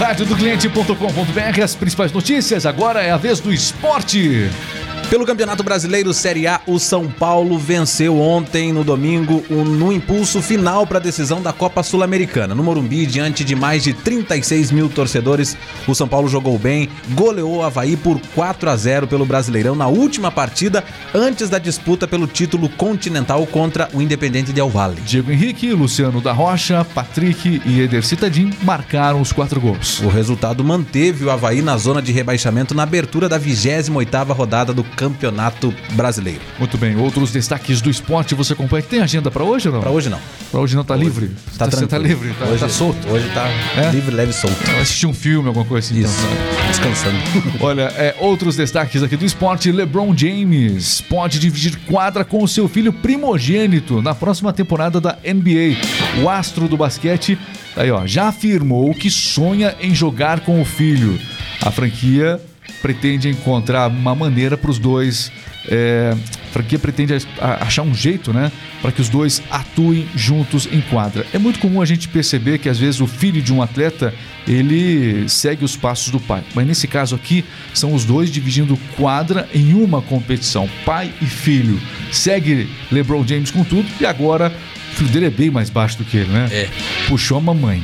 Rádio 0.00 0.24
do 0.24 0.34
cliente.com.br, 0.34 1.62
as 1.62 1.74
principais 1.74 2.10
notícias. 2.10 2.64
Agora 2.64 3.02
é 3.02 3.10
a 3.10 3.18
vez 3.18 3.38
do 3.38 3.52
esporte. 3.52 4.48
Pelo 5.10 5.26
Campeonato 5.26 5.64
Brasileiro 5.64 6.14
Série 6.14 6.46
A, 6.46 6.60
o 6.68 6.78
São 6.78 7.08
Paulo 7.10 7.58
venceu 7.58 8.20
ontem, 8.20 8.72
no 8.72 8.84
domingo, 8.84 9.42
um- 9.50 9.64
no 9.64 9.92
impulso 9.92 10.40
final 10.40 10.86
para 10.86 10.98
a 10.98 11.02
decisão 11.02 11.42
da 11.42 11.52
Copa 11.52 11.82
Sul-Americana. 11.82 12.54
No 12.54 12.62
Morumbi, 12.62 13.04
diante 13.06 13.42
de 13.42 13.56
mais 13.56 13.82
de 13.82 13.92
36 13.92 14.70
mil 14.70 14.88
torcedores, 14.88 15.56
o 15.88 15.96
São 15.96 16.06
Paulo 16.06 16.28
jogou 16.28 16.56
bem, 16.56 16.88
goleou 17.10 17.56
o 17.56 17.62
Havaí 17.64 17.96
por 17.96 18.20
4 18.36 18.70
a 18.70 18.76
0 18.76 19.08
pelo 19.08 19.26
Brasileirão 19.26 19.74
na 19.74 19.88
última 19.88 20.30
partida, 20.30 20.84
antes 21.12 21.50
da 21.50 21.58
disputa 21.58 22.06
pelo 22.06 22.28
título 22.28 22.68
continental 22.68 23.44
contra 23.48 23.88
o 23.92 24.00
Independente 24.00 24.52
Del 24.52 24.68
Valle. 24.68 25.00
Diego 25.04 25.32
Henrique, 25.32 25.72
Luciano 25.72 26.20
da 26.20 26.32
Rocha, 26.32 26.86
Patrick 26.94 27.60
e 27.66 27.80
Eder 27.80 28.04
Citadin 28.04 28.52
marcaram 28.62 29.20
os 29.20 29.32
quatro 29.32 29.60
gols. 29.60 29.98
O 30.02 30.08
resultado 30.08 30.62
manteve 30.62 31.24
o 31.24 31.32
Havaí 31.32 31.62
na 31.62 31.76
zona 31.76 32.00
de 32.00 32.12
rebaixamento 32.12 32.76
na 32.76 32.84
abertura 32.84 33.28
da 33.28 33.40
28ª 33.40 34.32
rodada 34.32 34.72
do 34.72 34.84
Campeonato 35.00 35.72
Brasileiro. 35.92 36.42
Muito 36.58 36.76
bem, 36.76 36.94
outros 36.94 37.32
destaques 37.32 37.80
do 37.80 37.88
esporte 37.88 38.34
você 38.34 38.52
acompanha. 38.52 38.82
Tem 38.82 39.00
agenda 39.00 39.30
pra 39.30 39.42
hoje 39.42 39.66
ou 39.66 39.72
não? 39.72 39.80
Pra 39.80 39.90
hoje 39.90 40.10
não. 40.10 40.20
Pra 40.50 40.60
hoje 40.60 40.76
não, 40.76 40.84
tá 40.84 40.94
livre? 40.94 41.30
Tá 41.56 41.70
Você 41.70 41.86
tá 41.86 41.96
livre, 41.96 42.34
tá, 42.38 42.44
hoje, 42.44 42.58
tá 42.60 42.68
solto. 42.68 43.08
Hoje 43.08 43.26
tá 43.32 43.48
É? 43.78 43.90
livre, 43.90 44.14
leve 44.14 44.32
e 44.32 44.34
solto. 44.34 44.58
Assistir 44.78 45.06
um 45.06 45.14
filme, 45.14 45.48
alguma 45.48 45.64
coisa 45.64 45.86
assim. 45.86 46.02
Isso, 46.02 46.14
então. 46.20 46.66
descansando. 46.68 47.16
Olha, 47.64 47.84
é, 47.96 48.14
outros 48.18 48.56
destaques 48.56 49.02
aqui 49.02 49.16
do 49.16 49.24
esporte. 49.24 49.72
LeBron 49.72 50.14
James 50.14 51.00
pode 51.00 51.38
dividir 51.38 51.78
quadra 51.86 52.22
com 52.22 52.44
o 52.44 52.48
seu 52.48 52.68
filho 52.68 52.92
primogênito 52.92 54.02
na 54.02 54.14
próxima 54.14 54.52
temporada 54.52 55.00
da 55.00 55.16
NBA. 55.24 55.78
O 56.22 56.28
astro 56.28 56.68
do 56.68 56.76
basquete 56.76 57.38
aí, 57.74 57.90
ó, 57.90 58.06
já 58.06 58.28
afirmou 58.28 58.92
que 58.92 59.08
sonha 59.08 59.74
em 59.80 59.94
jogar 59.94 60.40
com 60.40 60.60
o 60.60 60.64
filho. 60.66 61.18
A 61.62 61.70
franquia 61.70 62.38
pretende 62.80 63.28
encontrar 63.28 63.88
uma 63.88 64.14
maneira 64.14 64.56
para 64.56 64.70
os 64.70 64.78
dois. 64.78 65.30
É, 65.68 66.14
a 66.14 66.52
franquia 66.52 66.78
pretende 66.78 67.14
achar 67.38 67.82
um 67.82 67.94
jeito, 67.94 68.32
né, 68.32 68.50
para 68.80 68.90
que 68.90 69.00
os 69.00 69.08
dois 69.08 69.42
atuem 69.50 70.08
juntos 70.16 70.68
em 70.72 70.80
quadra. 70.80 71.26
É 71.32 71.38
muito 71.38 71.60
comum 71.60 71.80
a 71.80 71.84
gente 71.84 72.08
perceber 72.08 72.58
que 72.58 72.68
às 72.68 72.78
vezes 72.78 73.00
o 73.00 73.06
filho 73.06 73.42
de 73.42 73.52
um 73.52 73.62
atleta 73.62 74.12
ele 74.48 75.28
segue 75.28 75.64
os 75.64 75.76
passos 75.76 76.10
do 76.10 76.18
pai, 76.18 76.42
mas 76.54 76.66
nesse 76.66 76.88
caso 76.88 77.14
aqui 77.14 77.44
são 77.74 77.94
os 77.94 78.04
dois 78.04 78.30
dividindo 78.30 78.76
quadra 78.96 79.48
em 79.54 79.74
uma 79.74 80.00
competição, 80.02 80.68
pai 80.84 81.12
e 81.20 81.26
filho. 81.26 81.80
Segue 82.10 82.68
LeBron 82.90 83.24
James 83.26 83.50
com 83.50 83.62
tudo 83.62 83.88
e 84.00 84.06
agora 84.06 84.52
o 84.92 84.96
filho 84.96 85.10
dele 85.10 85.26
é 85.26 85.30
bem 85.30 85.50
mais 85.50 85.70
baixo 85.70 85.98
do 85.98 86.04
que 86.04 86.16
ele, 86.16 86.30
né? 86.30 86.48
É. 86.50 86.68
Puxou 87.06 87.38
a 87.38 87.40
mamãe. 87.40 87.82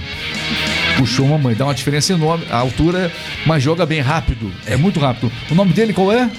Puxou 0.96 1.26
a 1.26 1.30
mamãe, 1.30 1.54
dá 1.54 1.64
uma 1.64 1.74
diferença 1.74 2.12
enorme. 2.12 2.46
A 2.50 2.56
altura, 2.56 3.12
mas 3.44 3.62
joga 3.62 3.84
bem 3.84 4.00
rápido. 4.00 4.50
É 4.66 4.76
muito 4.76 4.98
rápido. 4.98 5.30
O 5.50 5.54
nome 5.54 5.72
dele 5.72 5.92
qual 5.92 6.12
é? 6.12 6.30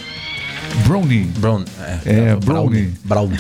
Brownie. 0.86 1.24
Brown. 1.38 1.64
É, 2.06 2.36
Brownie. 2.36 2.94
Brownie. 3.04 3.40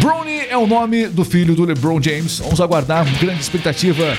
Brownie 0.00 0.40
é 0.48 0.56
o 0.56 0.66
nome 0.66 1.08
do 1.08 1.24
filho 1.24 1.54
do 1.54 1.64
LeBron 1.64 2.00
James. 2.02 2.38
Vamos 2.38 2.60
aguardar 2.60 3.04
grande 3.18 3.40
expectativa 3.40 4.16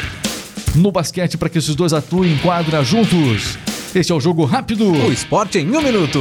no 0.76 0.92
basquete 0.92 1.38
para 1.38 1.50
que 1.50 1.58
esses 1.58 1.76
dois 1.76 1.94
atuem 1.94 2.34
em 2.34 2.38
quadra 2.38 2.84
juntos. 2.84 3.58
Este 3.94 4.12
é 4.12 4.16
o 4.16 4.20
jogo 4.20 4.46
rápido. 4.46 4.92
O 4.92 5.12
esporte 5.12 5.58
em 5.58 5.76
um 5.76 5.82
minuto. 5.82 6.20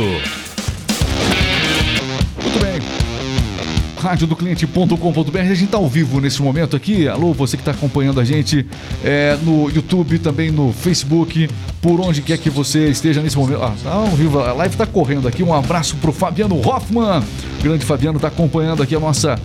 radiodocliente.com.br. 3.98 5.38
A 5.38 5.44
gente 5.44 5.64
está 5.64 5.76
ao 5.76 5.88
vivo 5.88 6.20
nesse 6.20 6.40
momento 6.40 6.76
aqui. 6.76 7.08
Alô, 7.08 7.32
você 7.32 7.56
que 7.56 7.62
está 7.62 7.72
acompanhando 7.72 8.20
a 8.20 8.24
gente 8.24 8.66
é, 9.04 9.36
no 9.42 9.68
YouTube, 9.70 10.18
também 10.18 10.50
no 10.50 10.72
Facebook, 10.72 11.48
por 11.82 12.00
onde 12.00 12.22
quer 12.22 12.38
que 12.38 12.48
você 12.48 12.88
esteja 12.88 13.20
nesse 13.20 13.36
momento. 13.36 13.62
Ah, 13.62 13.74
tá 13.82 13.92
ao 13.92 14.06
vivo, 14.08 14.40
a 14.40 14.52
live 14.52 14.74
está 14.74 14.86
correndo 14.86 15.26
aqui. 15.26 15.42
Um 15.42 15.52
abraço 15.52 15.96
pro 15.96 16.12
Fabiano 16.12 16.56
Hoffman. 16.66 17.22
O 17.58 17.62
grande 17.62 17.84
Fabiano 17.84 18.16
está 18.16 18.28
acompanhando 18.28 18.82
aqui 18.82 18.94
a 18.94 19.00
nossa 19.00 19.38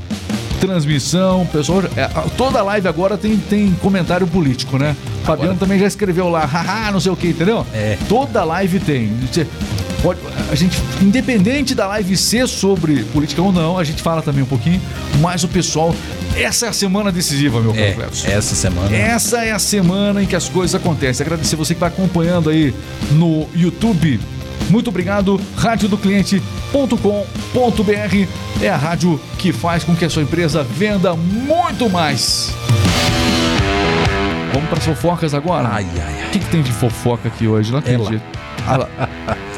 transmissão. 0.65 1.45
Pessoal, 1.51 1.83
é, 1.97 2.07
toda 2.37 2.61
live 2.63 2.87
agora 2.87 3.17
tem, 3.17 3.37
tem 3.37 3.71
comentário 3.81 4.25
político, 4.25 4.77
né? 4.77 4.95
Fabiano 5.23 5.55
também 5.57 5.77
já 5.79 5.87
escreveu 5.87 6.29
lá, 6.29 6.45
haha, 6.45 6.91
não 6.91 6.99
sei 6.99 7.11
o 7.11 7.15
que, 7.15 7.27
entendeu? 7.27 7.65
É. 7.73 7.97
Toda 8.07 8.43
live 8.43 8.79
tem. 8.79 9.11
Pode, 10.01 10.19
a 10.51 10.55
gente, 10.55 10.77
independente 11.01 11.73
da 11.73 11.87
live 11.87 12.17
ser 12.17 12.47
sobre 12.47 13.03
política 13.05 13.41
ou 13.41 13.51
não, 13.53 13.77
a 13.77 13.83
gente 13.83 14.01
fala 14.01 14.21
também 14.21 14.43
um 14.43 14.47
pouquinho, 14.47 14.81
mas 15.21 15.43
o 15.45 15.47
pessoal, 15.47 15.95
essa 16.35 16.65
é 16.65 16.69
a 16.69 16.73
semana 16.73 17.09
decisiva, 17.11 17.61
meu 17.61 17.73
caro 17.73 17.85
É, 17.85 17.91
Cleves. 17.93 18.25
essa 18.25 18.53
semana. 18.55 18.93
Essa 18.93 19.45
é 19.45 19.51
a 19.51 19.59
semana 19.59 20.21
em 20.21 20.25
que 20.25 20.35
as 20.35 20.49
coisas 20.49 20.75
acontecem. 20.75 21.25
Agradecer 21.25 21.55
você 21.55 21.73
que 21.73 21.77
está 21.77 21.87
acompanhando 21.87 22.49
aí 22.49 22.73
no 23.11 23.47
YouTube. 23.55 24.19
Muito 24.69 24.89
obrigado. 24.89 25.39
Radiodocliente.com.br 25.55 28.27
é 28.61 28.69
a 28.69 28.77
rádio 28.77 29.19
que 29.37 29.51
faz 29.51 29.83
com 29.83 29.95
que 29.95 30.05
a 30.05 30.09
sua 30.09 30.23
empresa 30.23 30.63
venda 30.63 31.15
muito 31.15 31.89
mais. 31.89 32.53
Vamos 34.53 34.69
para 34.69 34.77
as 34.79 34.85
fofocas 34.85 35.33
agora? 35.33 35.67
Ai, 35.71 35.85
ai, 35.95 36.01
ai. 36.21 36.27
O 36.27 36.31
que, 36.31 36.39
que 36.39 36.45
tem 36.45 36.61
de 36.61 36.71
fofoca 36.71 37.27
aqui 37.27 37.47
hoje? 37.47 37.71
Não 37.71 37.79
Ela. 37.79 38.03
acredito. 38.03 38.23
Lá. 38.32 38.32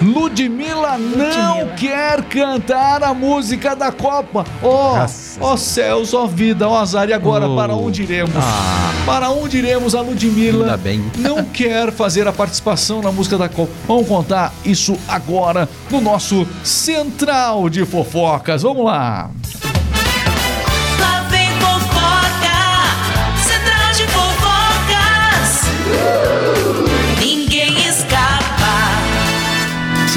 Ludmilla 0.02 0.98
não 0.98 1.60
Ludmilla. 1.60 1.76
quer 1.78 2.22
cantar 2.24 3.04
a 3.04 3.14
música 3.14 3.76
da 3.76 3.92
Copa. 3.92 4.46
Ó, 4.62 4.98
Nossa. 4.98 5.40
ó 5.44 5.56
céus, 5.58 6.14
ó 6.14 6.26
vida, 6.28 6.68
ó 6.68 6.78
azar. 6.78 7.08
E 7.10 7.14
agora, 7.14 7.48
Oh. 7.48 7.56
para 7.56 7.74
onde 7.76 8.04
iremos? 8.04 8.36
Ah. 8.36 8.92
Para 9.06 9.30
onde 9.30 9.58
iremos? 9.58 9.96
A 9.96 10.02
Ludmilla 10.02 10.80
não 11.18 11.44
quer 11.54 11.92
fazer 11.92 12.28
a 12.28 12.34
participação 12.34 13.02
na 13.02 13.12
música 13.12 13.38
da 13.38 13.48
Copa. 13.48 13.72
Vamos 13.88 14.08
contar 14.08 14.52
isso 14.66 14.98
agora 15.08 15.70
no 15.90 16.02
nosso 16.02 16.46
Central 16.64 17.70
de 17.70 17.86
Fofocas. 17.86 18.64
Vamos. 18.64 18.86
Lá 18.86 19.30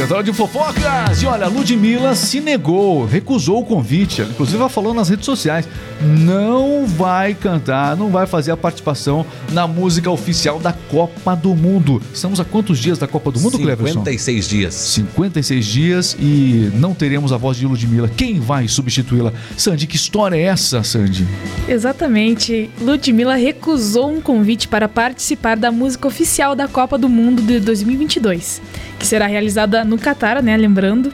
Central 0.08 0.22
de 0.22 0.32
Fofocas! 0.32 1.22
E 1.22 1.26
olha, 1.26 1.46
Ludmilla 1.48 2.14
se 2.14 2.40
negou, 2.40 3.04
recusou 3.04 3.60
o 3.60 3.64
convite. 3.64 4.22
Inclusive, 4.22 4.56
ela 4.56 4.70
falou 4.70 4.94
nas 4.94 5.10
redes 5.10 5.26
sociais: 5.26 5.68
não 6.00 6.86
vai 6.86 7.34
cantar, 7.34 7.94
não 7.94 8.08
vai 8.08 8.26
fazer 8.26 8.50
a 8.50 8.56
participação 8.56 9.26
na 9.52 9.66
música 9.66 10.10
oficial 10.10 10.58
da 10.58 10.72
Copa 10.72 11.36
do 11.36 11.54
Mundo. 11.54 12.00
Estamos 12.14 12.40
a 12.40 12.44
quantos 12.46 12.78
dias 12.78 12.96
da 12.96 13.06
Copa 13.06 13.30
do 13.30 13.38
Mundo, 13.38 13.58
Cleverson? 13.58 13.98
56 13.98 14.48
dias. 14.48 14.74
56 14.74 15.66
dias 15.66 16.16
e 16.18 16.70
não 16.76 16.94
teremos 16.94 17.30
a 17.30 17.36
voz 17.36 17.58
de 17.58 17.66
Ludmilla. 17.66 18.08
Quem 18.08 18.40
vai 18.40 18.66
substituí-la? 18.66 19.34
Sandy, 19.58 19.86
que 19.86 19.96
história 19.96 20.36
é 20.36 20.44
essa, 20.44 20.82
Sandy? 20.82 21.28
Exatamente. 21.68 22.70
Ludmilla 22.80 23.34
recusou 23.34 24.10
um 24.10 24.22
convite 24.22 24.68
para 24.68 24.88
participar 24.88 25.58
da 25.58 25.70
música 25.70 26.08
oficial 26.08 26.56
da 26.56 26.66
Copa 26.66 26.96
do 26.96 27.10
Mundo 27.10 27.42
de 27.42 27.60
2022, 27.60 28.62
que 28.98 29.06
será 29.06 29.26
realizada 29.26 29.84
no 29.84 29.98
Catar, 29.98 30.42
né? 30.42 30.56
Lembrando. 30.56 31.12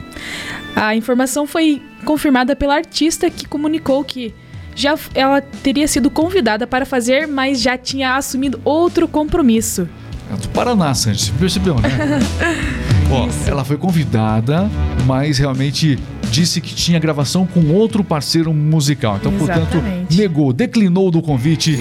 A 0.75 0.95
informação 0.95 1.47
foi 1.47 1.81
confirmada 2.03 2.55
pela 2.55 2.75
artista 2.75 3.29
que 3.29 3.47
comunicou 3.47 4.03
que 4.03 4.33
já 4.75 4.95
ela 5.13 5.39
teria 5.41 5.87
sido 5.87 6.09
convidada 6.09 6.67
para 6.67 6.85
fazer, 6.85 7.27
mas 7.27 7.61
já 7.61 7.77
tinha 7.77 8.15
assumido 8.15 8.59
outro 8.65 9.07
compromisso. 9.07 9.87
É 10.31 10.35
do 10.35 10.49
Paraná, 10.49 10.93
Sandy, 10.93 11.19
você 11.19 11.31
percebeu, 11.39 11.75
né? 11.75 11.89
Ó, 13.09 13.29
ela 13.47 13.63
foi 13.63 13.77
convidada, 13.77 14.69
mas 15.05 15.37
realmente 15.37 15.99
disse 16.31 16.59
que 16.59 16.73
tinha 16.73 16.99
gravação 16.99 17.45
com 17.45 17.71
outro 17.71 18.03
parceiro 18.03 18.51
musical. 18.53 19.17
Então, 19.17 19.31
portanto, 19.31 19.77
Exatamente. 19.77 20.17
negou, 20.17 20.51
declinou 20.51 21.11
do 21.11 21.21
convite 21.21 21.79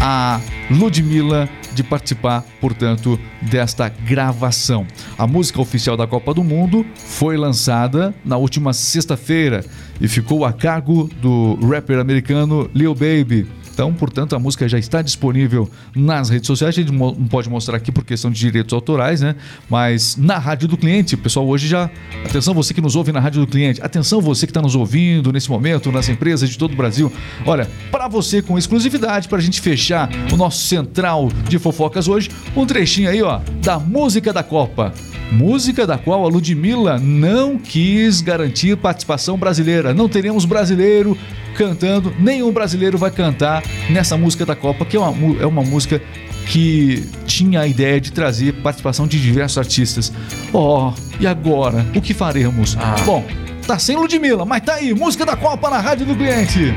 a 0.00 0.40
Ludmilla 0.70 1.48
de 1.74 1.82
participar, 1.82 2.44
portanto, 2.60 3.18
desta 3.40 3.88
gravação. 3.88 4.86
A 5.18 5.26
música 5.26 5.60
oficial 5.60 5.96
da 5.96 6.06
Copa 6.06 6.34
do 6.34 6.44
Mundo 6.44 6.84
foi 6.94 7.36
lançada 7.36 8.14
na 8.24 8.36
última 8.36 8.72
sexta-feira 8.72 9.64
e 10.00 10.08
ficou 10.08 10.44
a 10.44 10.52
cargo 10.52 11.08
do 11.20 11.54
rapper 11.66 11.98
americano 11.98 12.70
Lil 12.74 12.94
Baby. 12.94 13.61
Então, 13.72 13.92
portanto, 13.92 14.36
a 14.36 14.38
música 14.38 14.68
já 14.68 14.78
está 14.78 15.00
disponível 15.00 15.68
nas 15.94 16.28
redes 16.28 16.46
sociais. 16.46 16.76
A 16.76 16.80
gente 16.80 16.92
não 16.92 17.14
pode 17.14 17.48
mostrar 17.48 17.76
aqui 17.76 17.90
por 17.90 18.04
questão 18.04 18.30
de 18.30 18.38
direitos 18.38 18.72
autorais, 18.72 19.20
né? 19.20 19.34
Mas 19.68 20.16
na 20.16 20.38
Rádio 20.38 20.68
do 20.68 20.76
Cliente, 20.76 21.16
pessoal 21.16 21.46
hoje 21.46 21.66
já. 21.66 21.90
Atenção, 22.24 22.52
você 22.52 22.74
que 22.74 22.80
nos 22.80 22.96
ouve 22.96 23.12
na 23.12 23.20
Rádio 23.20 23.40
do 23.40 23.46
Cliente. 23.46 23.80
Atenção, 23.82 24.20
você 24.20 24.46
que 24.46 24.50
está 24.50 24.60
nos 24.60 24.74
ouvindo 24.74 25.32
nesse 25.32 25.50
momento, 25.50 25.90
nas 25.90 26.08
empresas 26.08 26.50
de 26.50 26.58
todo 26.58 26.74
o 26.74 26.76
Brasil. 26.76 27.10
Olha, 27.46 27.68
para 27.90 28.08
você 28.08 28.42
com 28.42 28.58
exclusividade, 28.58 29.26
para 29.26 29.38
a 29.38 29.40
gente 29.42 29.60
fechar 29.60 30.10
o 30.32 30.36
nosso 30.36 30.66
central 30.66 31.28
de 31.48 31.58
fofocas 31.58 32.08
hoje, 32.08 32.30
um 32.54 32.66
trechinho 32.66 33.08
aí, 33.08 33.22
ó, 33.22 33.40
da 33.62 33.78
música 33.78 34.32
da 34.32 34.42
Copa. 34.42 34.92
Música 35.30 35.86
da 35.86 35.96
qual 35.96 36.26
a 36.26 36.28
Ludmilla 36.28 36.98
não 36.98 37.56
quis 37.56 38.20
garantir 38.20 38.76
participação 38.76 39.38
brasileira. 39.38 39.94
Não 39.94 40.06
teremos 40.06 40.44
brasileiro 40.44 41.16
cantando, 41.52 42.14
nenhum 42.18 42.50
brasileiro 42.52 42.98
vai 42.98 43.10
cantar 43.10 43.62
nessa 43.90 44.16
música 44.16 44.44
da 44.44 44.56
Copa, 44.56 44.84
que 44.84 44.96
é 44.96 45.00
uma, 45.00 45.42
é 45.42 45.46
uma 45.46 45.62
música 45.62 46.02
que 46.46 47.08
tinha 47.26 47.60
a 47.60 47.66
ideia 47.66 48.00
de 48.00 48.12
trazer 48.12 48.52
participação 48.62 49.06
de 49.06 49.20
diversos 49.20 49.58
artistas. 49.58 50.12
Ó, 50.52 50.92
e 51.20 51.26
agora? 51.26 51.86
O 51.94 52.00
que 52.00 52.12
faremos? 52.12 52.76
Ah. 52.78 52.96
Bom, 53.04 53.24
tá 53.66 53.78
sem 53.78 53.96
Ludmilla, 53.96 54.44
mas 54.44 54.62
tá 54.62 54.74
aí, 54.74 54.92
música 54.92 55.24
da 55.24 55.36
Copa 55.36 55.70
na 55.70 55.78
Rádio 55.78 56.06
do 56.06 56.16
Cliente. 56.16 56.74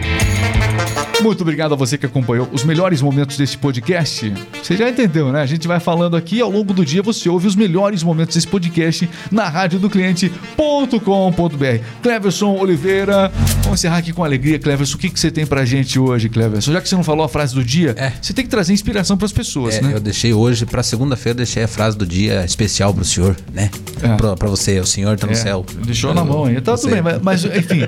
Muito 1.21 1.41
obrigado 1.41 1.73
a 1.73 1.75
você 1.75 1.97
que 1.97 2.05
acompanhou 2.05 2.47
os 2.51 2.63
melhores 2.63 3.01
momentos 3.01 3.35
desse 3.37 3.57
podcast. 3.57 4.31
Você 4.61 4.75
já 4.77 4.89
entendeu, 4.89 5.31
né? 5.31 5.41
A 5.41 5.45
gente 5.45 5.67
vai 5.67 5.79
falando 5.79 6.15
aqui 6.15 6.39
ao 6.41 6.51
longo 6.51 6.73
do 6.73 6.85
dia, 6.85 7.01
você 7.01 7.27
ouve 7.29 7.47
os 7.47 7.55
melhores 7.55 8.03
momentos 8.03 8.35
desse 8.35 8.47
podcast 8.47 9.09
na 9.31 9.47
rádio 9.49 9.79
do 9.79 9.89
cliente.com.br. 9.89 11.83
Cleverson 12.03 12.57
Oliveira, 12.59 13.31
vamos 13.63 13.79
encerrar 13.79 13.97
aqui 13.97 14.11
com 14.13 14.23
alegria, 14.23 14.59
Cleverson. 14.59 14.95
O 14.97 14.99
que, 14.99 15.09
que 15.09 15.19
você 15.19 15.31
tem 15.31 15.45
pra 15.47 15.65
gente 15.65 15.97
hoje, 15.97 16.29
Cleverson? 16.29 16.71
Já 16.73 16.81
que 16.81 16.87
você 16.89 16.95
não 16.95 17.03
falou 17.03 17.25
a 17.25 17.29
frase 17.29 17.55
do 17.55 17.63
dia, 17.63 17.95
É. 17.97 18.11
você 18.21 18.33
tem 18.33 18.43
que 18.45 18.51
trazer 18.51 18.73
inspiração 18.73 19.17
pras 19.17 19.31
pessoas, 19.31 19.75
É, 19.75 19.81
né? 19.81 19.93
Eu 19.93 19.99
deixei 19.99 20.33
hoje, 20.33 20.65
pra 20.65 20.83
segunda-feira, 20.83 21.37
deixei 21.37 21.63
a 21.63 21.67
frase 21.67 21.97
do 21.97 22.05
dia 22.05 22.43
especial 22.45 22.93
pro 22.93 23.03
senhor, 23.05 23.35
né? 23.53 23.71
É. 24.03 24.15
Pra, 24.15 24.35
pra 24.35 24.47
você, 24.49 24.79
o 24.79 24.85
senhor 24.85 25.17
tá 25.17 25.25
no 25.25 25.33
É, 25.33 25.35
céu. 25.35 25.65
Deixou 25.85 26.13
na 26.13 26.23
mão 26.23 26.45
aí. 26.45 26.59
Tá 26.61 26.75
tudo 26.75 26.91
bem, 26.91 27.01
mas, 27.01 27.21
mas, 27.21 27.45
enfim. 27.45 27.81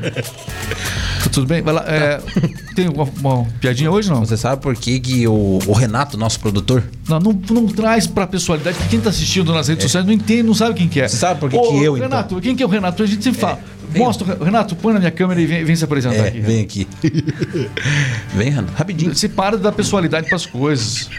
Tá 1.24 1.30
tudo 1.30 1.46
bem? 1.46 1.62
Vai 1.62 1.74
lá. 1.74 1.84
é, 1.88 2.20
tem 2.76 2.88
uma, 2.88 3.06
uma 3.20 3.46
piadinha 3.60 3.92
hoje 3.92 4.10
não? 4.10 4.20
Você 4.20 4.38
sabe 4.38 4.62
por 4.62 4.76
que, 4.76 5.00
que 5.00 5.28
o, 5.28 5.60
o 5.66 5.74
Renato, 5.74 6.18
nosso 6.18 6.40
produtor, 6.40 6.84
Não, 7.08 7.20
não, 7.20 7.34
não 7.52 7.68
traz 7.68 8.08
pra 8.08 8.28
pessoalidade, 8.28 8.78
porque 8.78 8.90
quem 8.90 9.00
tá 9.00 9.10
assistindo 9.10 9.54
nas 9.54 9.68
redes 9.68 9.84
sociais 9.84 10.06
não 10.06 10.14
entende, 10.14 10.44
não 10.44 10.54
sabe 10.54 10.76
quem 10.76 10.88
que 10.88 11.02
é. 11.02 11.08
Você 11.08 11.18
sabe 11.18 11.40
por 11.40 11.50
que 11.50 11.58
Ô, 11.58 11.62
que 11.62 11.84
eu, 11.84 11.98
então? 11.98 12.10
Renato, 12.10 12.42
quem 12.42 12.56
que 12.56 12.64
é 12.64 12.66
o 12.66 12.70
Renato? 12.70 13.04
A 13.04 13.06
gente 13.06 13.24
sempre 13.24 13.40
fala. 13.40 13.60
vem. 13.90 14.02
Mostra, 14.02 14.38
Renato, 14.44 14.76
põe 14.76 14.94
na 14.94 15.00
minha 15.00 15.12
câmera 15.12 15.42
e 15.42 15.46
vem, 15.46 15.64
vem 15.64 15.76
se 15.76 15.84
apresentar 15.84 16.16
é, 16.16 16.28
aqui. 16.28 16.40
vem 16.40 16.62
aqui. 16.62 16.88
vem, 18.34 18.50
Renato, 18.50 18.74
rapidinho. 18.74 19.16
Você 19.16 19.30
para 19.30 19.58
de 19.58 19.64
dar 19.64 19.72
personalidade 19.72 20.28
pras 20.28 20.46
coisas. 20.46 21.10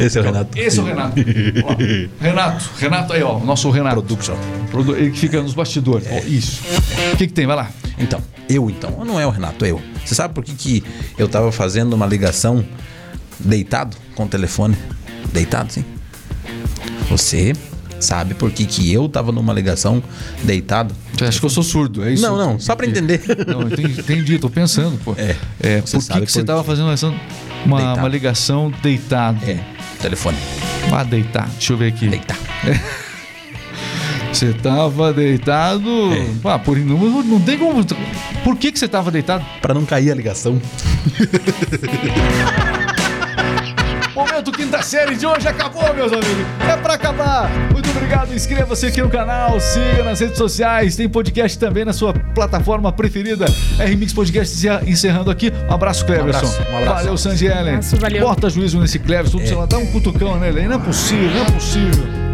Esse 0.00 0.18
é 0.18 0.20
o 0.20 0.24
Renato. 0.24 0.58
Esse 0.58 0.78
é 0.78 0.82
o 0.82 0.84
Renato. 0.86 1.14
Ó, 1.64 2.22
Renato, 2.24 2.70
Renato 2.78 3.12
aí, 3.12 3.22
ó, 3.22 3.36
o 3.38 3.44
nosso 3.44 3.70
Renato. 3.70 3.96
Production. 4.02 4.36
Produ- 4.70 4.96
Ele 4.96 5.10
que 5.10 5.18
fica 5.18 5.40
nos 5.42 5.54
bastidores. 5.54 6.06
Ó, 6.10 6.18
isso. 6.26 6.62
O 7.12 7.16
que, 7.16 7.26
que 7.26 7.32
tem? 7.32 7.46
Vai 7.46 7.56
lá. 7.56 7.70
Então, 7.98 8.20
eu 8.48 8.68
então, 8.70 9.04
não 9.04 9.20
é 9.20 9.26
o 9.26 9.30
Renato, 9.30 9.64
eu. 9.66 9.80
Você 10.04 10.14
sabe 10.14 10.32
por 10.34 10.42
que, 10.44 10.52
que 10.54 10.84
eu 11.18 11.28
tava 11.28 11.52
fazendo 11.52 11.92
uma 11.94 12.06
ligação 12.06 12.64
deitado 13.38 13.96
com 14.14 14.24
o 14.24 14.28
telefone? 14.28 14.76
Deitado, 15.32 15.72
sim. 15.72 15.84
Você 17.08 17.52
sabe 17.98 18.34
por 18.34 18.50
que, 18.50 18.64
que 18.64 18.90
eu 18.92 19.08
tava 19.08 19.30
numa 19.32 19.52
ligação 19.52 20.02
deitado? 20.42 20.94
Você 21.12 21.24
acha 21.24 21.38
que 21.40 21.44
eu 21.46 21.50
sou 21.50 21.62
surdo? 21.62 22.02
É 22.04 22.12
isso? 22.12 22.22
Não, 22.22 22.36
não, 22.36 22.58
só 22.58 22.74
pra 22.74 22.86
entender. 22.86 23.20
Não, 23.46 23.62
entendi, 23.62 24.00
entendi, 24.00 24.38
tô 24.38 24.48
pensando, 24.48 24.98
pô. 25.04 25.14
É, 25.18 25.36
É, 25.60 25.80
você 25.80 25.96
por 25.98 26.00
que, 26.00 26.06
sabe 26.06 26.26
que 26.26 26.32
você 26.32 26.40
por 26.40 26.46
tava 26.46 26.64
fazendo 26.64 26.90
essa, 26.90 27.12
uma, 27.66 27.76
Deitado. 27.76 27.98
uma 27.98 28.08
ligação 28.08 28.72
deitado? 28.82 29.38
É, 29.44 29.58
telefone. 30.00 30.38
Vá 30.88 31.02
deitar. 31.02 31.48
Deixa 31.50 31.72
eu 31.72 31.76
ver 31.76 31.88
aqui. 31.88 32.08
Deitar. 32.08 32.38
Você 34.32 34.52
tava 34.52 35.12
deitado. 35.12 36.14
É. 36.14 36.24
Ah, 36.44 36.58
por 36.58 36.78
não, 36.78 37.22
não 37.22 37.40
tem 37.40 37.58
como. 37.58 37.84
Por 38.44 38.56
que, 38.56 38.70
que 38.70 38.78
você 38.78 38.86
tava 38.86 39.10
deitado? 39.10 39.44
Pra 39.60 39.74
não 39.74 39.84
cair 39.84 40.12
a 40.12 40.14
ligação. 40.14 40.60
Momento 44.40 44.52
quinta 44.52 44.80
série 44.82 45.16
de 45.16 45.26
hoje 45.26 45.46
acabou, 45.46 45.92
meus 45.92 46.10
amigos. 46.10 46.46
É 46.66 46.74
pra 46.74 46.94
acabar. 46.94 47.50
Muito 47.72 47.90
obrigado. 47.90 48.32
Inscreva-se 48.32 48.86
aqui 48.86 49.02
no 49.02 49.10
canal, 49.10 49.60
siga 49.60 50.02
nas 50.02 50.18
redes 50.18 50.38
sociais. 50.38 50.96
Tem 50.96 51.06
podcast 51.06 51.58
também 51.58 51.84
na 51.84 51.92
sua 51.92 52.14
plataforma 52.14 52.90
preferida. 52.90 53.44
RMix 53.78 54.14
Podcast 54.14 54.56
encerra- 54.56 54.80
encerrando 54.86 55.30
aqui. 55.30 55.52
Um 55.68 55.74
abraço, 55.74 56.06
Cleverson. 56.06 56.38
abraço, 56.46 56.62
um 56.72 56.76
abraço. 56.78 56.94
Valeu, 56.94 57.16
Sandy 57.18 57.46
Ellen. 57.48 57.68
abraço, 57.68 57.96
valeu. 57.98 58.22
Bota 58.22 58.48
juízo 58.48 58.80
nesse 58.80 58.98
Cleverson. 58.98 59.40
Lá, 59.58 59.66
dá 59.66 59.76
um 59.76 59.84
cutucão 59.92 60.38
nele. 60.40 60.66
Não 60.66 60.76
é 60.76 60.78
possível, 60.78 61.28
não 61.34 61.42
é 61.42 61.50
possível. 61.50 62.29